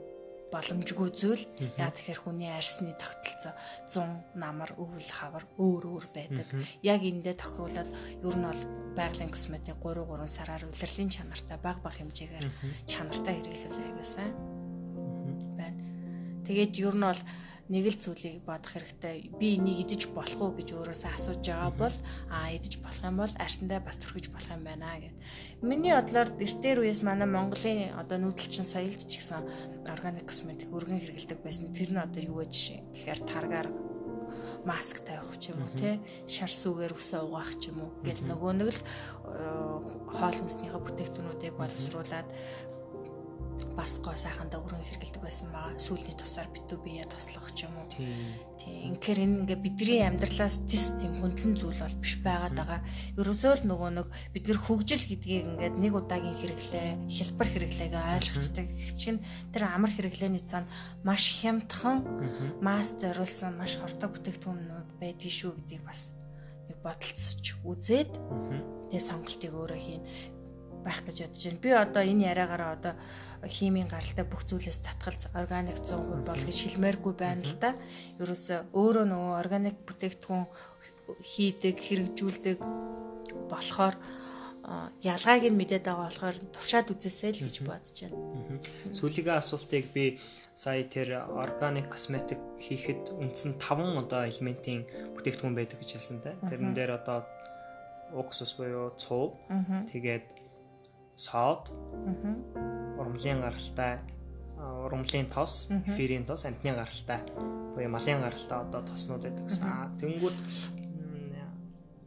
боломжгүй 0.51 1.09
зүйл. 1.15 1.43
Яг 1.79 1.95
тэгэхээр 1.95 2.19
хүний 2.21 2.51
арьсны 2.51 2.93
тогтолцоо 2.99 3.55
100 3.87 4.35
намар, 4.35 4.71
өвөл, 4.75 5.09
хавар 5.09 5.47
өөр 5.57 5.83
өөр 5.87 6.05
байдаг. 6.11 6.47
Яг 6.83 7.01
эндээ 7.01 7.35
тохируулаад 7.39 7.89
ер 8.21 8.35
нь 8.35 8.45
бол 8.45 8.63
байгалийн 8.95 9.31
косметик 9.31 9.79
3 9.79 10.03
3 10.03 10.27
сараар 10.27 10.63
улирлын 10.67 11.09
чанартай 11.09 11.57
баг 11.57 11.79
баг 11.79 11.95
хэмжээгээр 11.95 12.47
чанартай 12.85 13.33
хэрэглүүл 13.39 13.79
аягаасан 13.79 14.31
байна. 15.55 15.79
Тэгээд 16.43 16.73
ер 16.83 16.95
нь 16.99 17.07
бол 17.07 17.21
нэг 17.71 17.87
л 17.87 17.97
зүйлийг 18.03 18.43
бодох 18.43 18.75
хэрэгтэй. 18.75 19.31
Би 19.39 19.55
энийг 19.55 19.87
идэж 19.87 20.11
болох 20.11 20.39
уу 20.43 20.51
гэж 20.59 20.75
өөрөөсөө 20.75 21.11
асууж 21.15 21.39
байгаа 21.47 21.71
бол 21.79 21.97
аа 22.27 22.51
идэж 22.51 22.83
болох 22.83 23.03
юм 23.07 23.17
бол 23.23 23.33
арьсандаа 23.39 23.79
бас 23.79 23.95
төрхөж 23.95 24.27
болох 24.27 24.51
юм 24.51 24.63
байна 24.67 24.99
гэд. 24.99 25.15
Миний 25.63 25.95
бодлоор 25.95 26.35
эртээр 26.35 26.83
үеэс 26.83 27.01
манай 27.07 27.31
Монголын 27.31 27.95
одоо 27.95 28.19
нүүдэлчин 28.19 28.67
соёлд 28.67 29.07
ч 29.07 29.23
гэсэн 29.23 29.87
органик 29.87 30.27
косметик 30.27 30.67
өргөн 30.67 30.99
хэрэгэлдэг 30.99 31.39
байсан. 31.39 31.71
Тэр 31.71 31.95
нь 31.95 32.03
одоо 32.03 32.19
юу 32.19 32.43
вэ 32.43 32.51
жишээ. 32.51 32.83
Тэгэхээр 32.91 33.19
таргаар 33.23 33.67
маск 34.67 34.99
тавих 35.07 35.39
ч 35.39 35.55
юм 35.55 35.63
уу 35.63 35.71
те 35.79 35.99
шар 36.27 36.51
сүгээр 36.51 36.93
үсээ 36.93 37.23
угаах 37.23 37.55
ч 37.57 37.71
юм 37.71 37.87
уу 37.87 37.91
гэл 38.05 38.27
нөгөө 38.29 38.51
нэг 38.61 38.69
л 38.69 38.79
э, 38.79 38.85
хоол 40.11 40.37
хүнснийхээ 40.37 40.81
бүтээгтүүнүүдийг 40.85 41.55
боловсруулад 41.57 42.27
бас 43.75 43.99
гоо 44.03 44.15
сайхандаа 44.15 44.61
өргөн 44.61 44.83
хэргэлдэг 44.83 45.21
байсан 45.23 45.49
байгаа. 45.51 45.79
Сүүлний 45.79 46.15
тусаар 46.17 46.49
битүү 46.51 46.77
бие 46.83 47.05
тослох 47.07 47.51
ч 47.55 47.65
юм 47.65 47.75
уу. 47.77 47.87
Тийм. 47.91 48.93
Инхээр 48.93 49.19
энэ 49.23 49.37
ингээ 49.45 49.59
бидний 49.63 50.01
амьдралаас 50.05 50.63
тис 50.67 50.95
тийм 50.99 51.19
хөндлөн 51.19 51.55
зүйл 51.57 51.79
бол 51.81 52.01
биш 52.03 52.15
байгаад 52.21 52.55
байгаа. 52.55 52.79
Ерөөсөө 53.17 53.53
л 53.61 53.67
нөгөө 53.69 53.89
нэг 53.97 54.07
бид 54.33 54.43
нэр 54.47 54.59
хөгжил 54.59 55.03
гэдгийг 55.07 55.45
ингээд 55.51 55.75
нэг 55.79 55.93
удаагийн 55.95 56.37
хэрэглээ, 56.37 56.89
хэлбэр 57.09 57.49
хэрэглээгээ 57.51 58.03
ойлгочтой. 58.21 58.65
Хөвчин 58.71 59.17
тэр 59.51 59.63
амар 59.67 59.91
хэрэглээний 59.91 60.43
цаана 60.43 60.69
маш 61.03 61.23
хямдхан 61.41 61.97
масс 62.61 62.99
зориулсан 62.99 63.57
маш 63.57 63.79
хортой 63.79 64.09
бүтээгдэхүүнүүд 64.11 64.89
байдгийг 64.99 65.35
шүү 65.35 65.51
гэдгийг 65.57 65.83
бас 65.87 66.13
бодолцож 66.83 67.45
үзээд 67.61 68.11
тэгээ 68.89 69.03
сонголтыг 69.05 69.53
өөрөө 69.53 69.79
хийн 69.79 70.03
байх 70.83 71.01
гэж 71.05 71.17
бодож 71.25 71.43
байна. 71.45 71.63
Би 71.63 71.69
одоо 71.71 72.03
энэ 72.03 72.27
яриагаараа 72.31 72.71
одоо 72.75 72.93
химийн 73.47 73.89
гаралтай 73.89 74.25
бүх 74.25 74.45
зүйлээс 74.45 74.85
татгалз 74.85 75.29
органик 75.33 75.77
100% 75.81 76.25
бол 76.25 76.43
гэж 76.45 76.57
хэлмээргүй 76.61 77.13
байна 77.17 77.41
л 77.41 77.55
да. 77.57 77.73
Ерөөсөө 78.21 78.73
өөрөө 78.73 79.05
нөгөө 79.09 79.33
органик 79.41 79.77
бүтээгдэхүүн 79.87 80.45
хийдэг, 81.21 81.75
хэрэгжүүлдэг 81.81 82.57
болохоор 83.49 83.95
ялгааг 85.01 85.43
нь 85.49 85.57
мэдээд 85.57 85.89
байгаа 85.89 86.05
болохоор 86.05 86.37
туршаад 86.53 86.93
үзээсэй 86.93 87.31
л 87.33 87.43
гэж 87.49 87.57
бодож 87.65 87.97
байна. 88.05 88.61
Сүүлигээ 88.93 89.35
асуултыг 89.41 89.89
би 89.89 90.21
сая 90.53 90.85
тэр 90.85 91.25
органик 91.25 91.89
косметик 91.89 92.39
хийхэд 92.61 93.09
үндсэн 93.17 93.57
5 93.57 94.05
одоо 94.05 94.21
элементийн 94.29 94.85
бүтээгдэхүүн 95.17 95.57
байдаг 95.57 95.81
гэж 95.81 95.89
хэлсэнтэй. 95.97 96.35
Тэрэн 96.45 96.77
дээр 96.77 97.01
одоо 97.01 97.25
уксус 98.13 98.53
буюу 98.53 98.93
цуу, 99.01 99.39
тэгээд 99.89 100.40
сод, 101.15 101.71
урмлын 102.99 103.41
гаралтай, 103.41 103.99
урмлын 104.57 105.27
тос, 105.29 105.69
эфирийн 105.87 106.25
тос, 106.25 106.45
амтны 106.45 106.75
гаралтай 106.75 107.21
буюу 107.75 107.89
малын 107.89 108.21
гаралтай 108.21 108.59
одоо 108.59 108.81
тоснууд 108.83 109.23
байдаг 109.23 109.45
гэсэн. 109.47 109.67
Тэнгүүд 109.99 110.37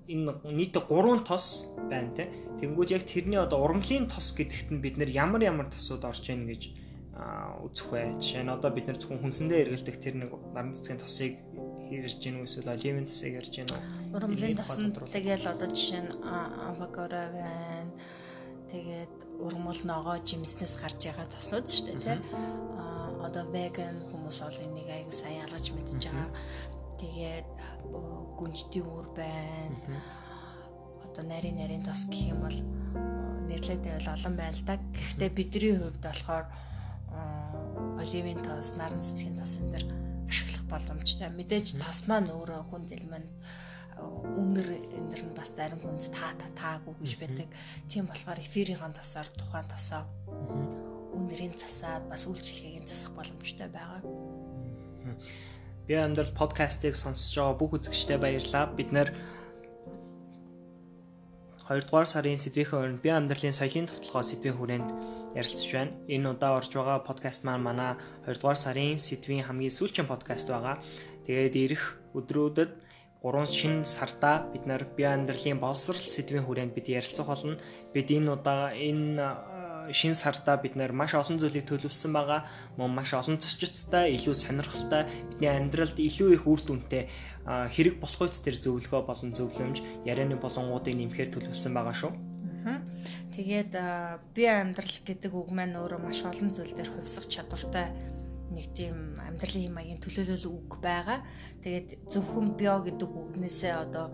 энэ 0.08 0.32
нийт 0.52 0.76
3 0.76 1.24
тос 1.24 1.66
байна 1.88 2.12
те. 2.12 2.28
Тэнгүүд 2.60 2.90
яг 2.92 3.04
тэрний 3.08 3.40
одоо 3.40 3.64
урмлын 3.64 4.08
тос 4.08 4.36
гэдэгт 4.36 4.68
нь 4.72 4.82
бид 4.84 5.00
нэр 5.00 5.08
ямар 5.08 5.42
ямар 5.42 5.72
тосууд 5.72 6.04
орж 6.04 6.28
ийн 6.28 6.44
гэж 6.44 6.62
үзэх 7.64 7.88
вэ? 7.88 8.20
Жишээ 8.20 8.44
нь 8.44 8.52
одоо 8.52 8.70
бид 8.70 8.86
нэр 8.86 9.00
зөвхөн 9.00 9.24
хүнсэндээ 9.24 9.64
эргэлдэх 9.64 9.96
тэр 9.96 10.14
нэг 10.20 10.30
наран 10.52 10.76
цэцгийн 10.76 11.00
тосыг 11.00 11.40
ярьж 11.88 12.20
гин 12.20 12.44
үү 12.44 12.46
эсвэл 12.46 12.74
оливын 12.74 13.08
тосыг 13.08 13.32
ярьж 13.40 13.52
гин 13.54 13.68
үү? 13.72 13.80
Урамлын 14.12 14.58
тоснд 14.58 14.94
тэгэл 15.08 15.48
одоо 15.48 15.68
жишээ 15.72 16.02
нь 16.04 16.12
авокадо 16.20 17.32
байна. 17.32 17.92
Тэгээд 18.74 19.38
ургамал 19.38 19.80
ногоо 19.86 20.18
жимснээс 20.18 20.74
гарч 20.82 21.06
байгаа 21.06 21.30
тоснууд 21.30 21.66
шүү 21.70 21.94
дээ 21.94 22.02
тий. 22.02 22.18
А 22.74 23.22
одоо 23.22 23.46
веган 23.54 24.02
хүмүүс 24.10 24.38
бол 24.42 24.58
энийг 24.66 24.90
аяг 24.90 25.14
сайн 25.14 25.46
ялгаж 25.46 25.70
мэдж 25.70 25.94
байгаа. 26.02 26.30
Тэгээд 26.98 27.48
гүнжтийн 28.34 28.82
үр 28.82 29.06
байна. 29.14 29.78
Одоо 31.06 31.22
нарийн 31.22 31.62
нарийн 31.62 31.86
тос 31.86 32.02
гэх 32.10 32.34
юм 32.34 32.42
бол 32.42 32.58
нэрлэдэг 33.46 33.94
бол 33.94 34.10
олон 34.10 34.34
байна 34.34 34.58
л 34.58 34.66
да. 34.66 34.74
Гэхдээ 34.90 35.30
бидний 35.30 35.74
хувьд 35.78 36.02
болохоор 36.02 36.46
оливын 38.02 38.42
тос, 38.42 38.74
наран 38.74 38.98
цэцгийн 38.98 39.38
тос 39.38 39.62
энэ 39.62 39.78
төр 39.78 39.86
ашиглах 40.26 40.66
боломжтой. 40.66 41.30
Мэдээж 41.30 41.78
тос 41.78 42.10
маань 42.10 42.26
өөрөө 42.26 42.74
хүн 42.74 42.90
зэлмэнд 42.90 43.30
үнэр 44.40 44.68
энэ 44.80 45.16
нь 45.24 45.36
бас 45.36 45.50
зарим 45.56 45.80
хүнд 45.80 46.10
та 46.12 46.34
та 46.36 46.48
таагүй 46.58 46.94
гэж 47.00 47.12
байдаг. 47.20 47.48
Тийм 47.88 48.06
болохоор 48.06 48.40
эфирийн 48.40 48.92
тосоор 48.94 49.28
тухайн 49.38 49.68
тосоо 49.68 50.02
үнэрийн 51.14 51.54
засаад 51.54 52.04
бас 52.10 52.26
үйлчлэгийг 52.26 52.84
засах 52.86 53.14
боломжтой 53.14 53.68
байгаа. 53.70 54.00
Би 55.86 55.94
амьдрал 55.94 56.32
подкастыг 56.32 56.96
сонсож 56.96 57.34
байгаа 57.36 57.60
бүх 57.60 57.72
үзэгчдэд 57.78 58.20
баярлалаа. 58.20 58.72
Бид 58.72 58.90
нэр 58.92 59.08
2 61.64 61.80
дугаар 61.88 62.04
сарын 62.04 62.36
сэдвийн 62.36 62.76
өрн 62.76 62.96
би 63.00 63.08
амьдралын 63.08 63.56
соёлын 63.56 63.88
товтлогоо 63.88 64.20
сэдвийн 64.20 64.56
хүрээнд 64.60 64.88
ярилцж 65.32 65.68
байна. 65.72 65.96
Энэ 66.12 66.36
удаа 66.36 66.60
орж 66.60 66.68
байгаа 66.76 67.00
подкаст 67.08 67.44
маань 67.48 67.64
манай 67.64 67.96
2 68.28 68.36
дугаар 68.36 68.60
сарын 68.60 69.00
сэдвийн 69.00 69.48
хамгийн 69.48 69.72
сүүлчийн 69.72 70.04
подкаст 70.04 70.52
байгаа. 70.52 70.76
Тэгээд 71.24 71.54
ирэх 71.56 71.84
өдрүүдэд 72.12 72.83
3 73.24 73.48
шинэ 73.48 73.88
сартаа 73.88 74.52
бид 74.52 74.68
нар 74.68 74.84
би 74.84 75.08
амьдралын 75.08 75.56
боловсрал 75.56 75.96
сэдвийн 75.96 76.44
хүрээнд 76.44 76.76
бид 76.76 76.92
ярилцах 76.92 77.24
болно. 77.24 77.56
Бид 77.96 78.12
энэ 78.12 78.28
удаа 78.36 78.76
энэ 78.76 79.16
шинэ 79.96 80.12
сардаа 80.12 80.60
бид 80.60 80.76
нэр 80.76 80.92
маш 80.92 81.16
олон 81.16 81.40
зүйлийг 81.40 81.64
төлөвлөсөн 81.64 82.12
байгаа. 82.12 82.44
Мөн 82.76 82.92
маш 82.92 83.16
олон 83.16 83.40
зочдтой, 83.40 84.12
илүү 84.16 84.36
сонирхолтой, 84.36 85.08
бидний 85.32 85.48
амьдралд 85.48 85.96
илүү 85.96 86.36
их 86.36 86.44
үр 86.44 86.60
дүнтэй 86.60 87.08
хэрэг 87.48 87.96
болох 88.00 88.28
үст 88.28 88.44
төр 88.44 88.60
зөвлөгөө 88.60 89.02
болон 89.08 89.32
зөвлөмж, 89.32 90.04
ярианы 90.04 90.36
болонгуудыг 90.36 90.92
нэмэхээр 90.92 91.32
төлөвлөсөн 91.32 91.72
байгаа 91.72 91.96
шүү. 91.96 92.12
Тэгээд 93.34 93.72
би 94.36 94.44
амьдрал 94.46 94.96
гэдэг 95.04 95.32
үг 95.32 95.48
маань 95.52 95.76
өөрөө 95.80 96.00
маш 96.00 96.22
олон 96.24 96.54
зүйл 96.54 96.76
дээр 96.76 96.92
хувьсах 96.92 97.26
чадвартай 97.28 97.90
нэг 98.52 98.66
тийм 98.76 99.16
амьдралын 99.16 99.72
маягийн 99.72 100.02
төлөөлөл 100.04 100.46
үг 100.52 100.70
байгаа. 100.84 101.24
Тэгээд 101.64 102.10
зөвхөн 102.12 102.58
био 102.58 102.82
гэдэг 102.84 103.08
үгнээсээ 103.08 103.74
одоо 103.74 104.12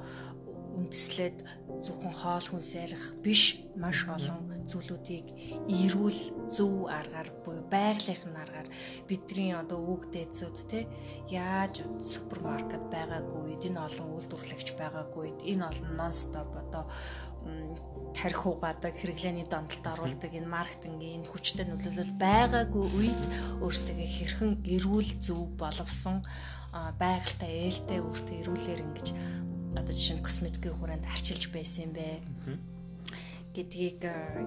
үндэслээд 0.79 1.37
зөвхөн 1.83 2.14
хоол 2.14 2.47
хүнс 2.47 2.71
ярих 2.79 3.05
биш 3.25 3.59
маш 3.75 4.07
олон 4.07 4.51
зүйлүүдийг 4.71 5.27
эрүүл 5.66 6.21
зөв 6.55 6.87
аргаар 6.87 7.29
буюу 7.43 7.64
байгалийнхын 7.75 8.37
аргаар 8.38 8.69
бидний 9.09 9.51
одоо 9.51 9.81
үг 9.83 10.03
дээдсүүд 10.14 10.57
те 10.71 10.81
яаж 11.29 11.83
супермаркет 12.07 12.85
байгаагүй 12.95 13.59
энэ 13.66 13.81
олон 13.83 14.09
үйлдвэрлэгч 14.14 14.69
байгаагүй 14.79 15.27
энэ 15.51 15.66
олон 15.71 15.93
нонстоп 15.99 16.51
одоо 16.55 16.85
тарих 18.14 18.42
угаадаг 18.46 18.94
хэрэглээний 18.98 19.46
дондолд 19.48 19.87
оруулдаг 19.87 20.33
энэ 20.35 20.50
маркетингийн 20.50 21.24
хүчтэй 21.24 21.64
нөлөөлөл 21.64 22.14
байгаагүй 22.20 22.87
үед 22.98 23.22
өөртөө 23.64 23.96
хэрхэн 23.96 24.53
эрүүл 24.66 25.11
зөв 25.24 25.57
боловсон 25.57 26.20
байгальтай 27.00 27.70
ээлтэй 27.70 27.98
өөртөө 28.05 28.37
эрүүлэр 28.44 28.81
ингэж 28.85 29.09
одоо 29.79 29.94
жишээ 29.94 30.16
нь 30.18 30.26
косметикийн 30.26 30.76
хүрээнд 30.76 31.07
арчилж 31.07 31.48
байсан 31.55 31.88
юм 31.88 31.92
бэ 31.96 32.09
гэдгийг 33.55 34.03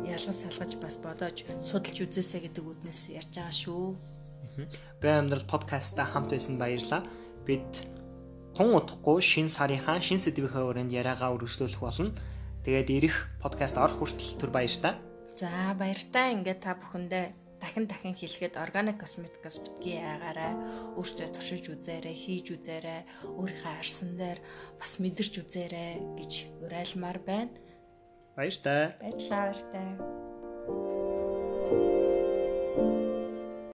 ялгаж 0.06 0.38
салгаж 0.38 0.72
бас 0.80 0.96
бодож 1.00 1.44
судалж 1.60 1.98
үзээсэй 2.08 2.48
гэдэг 2.48 2.64
үднэс 2.64 3.12
ярьж 3.12 3.32
байгаа 3.36 3.52
шүү. 3.52 3.86
Би 5.02 5.08
амьдрал 5.12 5.44
подкастта 5.44 6.08
хамт 6.08 6.32
байсан 6.32 6.56
баярлаа. 6.56 7.04
Бид 7.44 7.84
тун 8.56 8.78
удахгүй 8.80 9.20
шин 9.20 9.52
сарынхаа 9.52 10.00
шин 10.00 10.24
сэдвийнхээ 10.24 10.64
өрөөнд 10.64 10.96
яриагаа 10.96 11.36
үргэлжлүүлэх 11.36 11.84
болно. 11.84 12.16
Тэгээд 12.64 12.90
ирэх 12.96 13.28
подкаст 13.44 13.76
орох 13.76 14.00
хүртэл 14.00 14.40
түр 14.40 14.52
баяртай. 14.56 14.96
За 15.36 15.76
баяртай. 15.76 16.32
Ингээд 16.32 16.64
та 16.64 16.80
бүхэндээ 16.80 17.60
дахин 17.60 17.92
дахин 17.92 18.16
хэлэхэд 18.16 18.56
органик 18.56 19.04
косметикс 19.04 19.60
битгий 19.60 20.00
ягаарай 20.00 20.56
өөртөө 20.96 21.28
туршиж 21.36 21.68
үзээрэй 21.68 22.16
хийж 22.16 22.56
үзээрэй 22.56 23.04
өөрийнхөө 23.36 23.74
арсан 23.84 24.16
дээр 24.16 24.40
бас 24.80 24.96
мэдэрч 24.96 25.34
үзээрэй 25.44 25.92
гэж 26.24 26.32
уриалмаар 26.64 27.20
байна. 27.20 27.52
Баяртай. 28.40 28.96
Баярлалаа 29.04 29.52
баяртай 29.52 30.24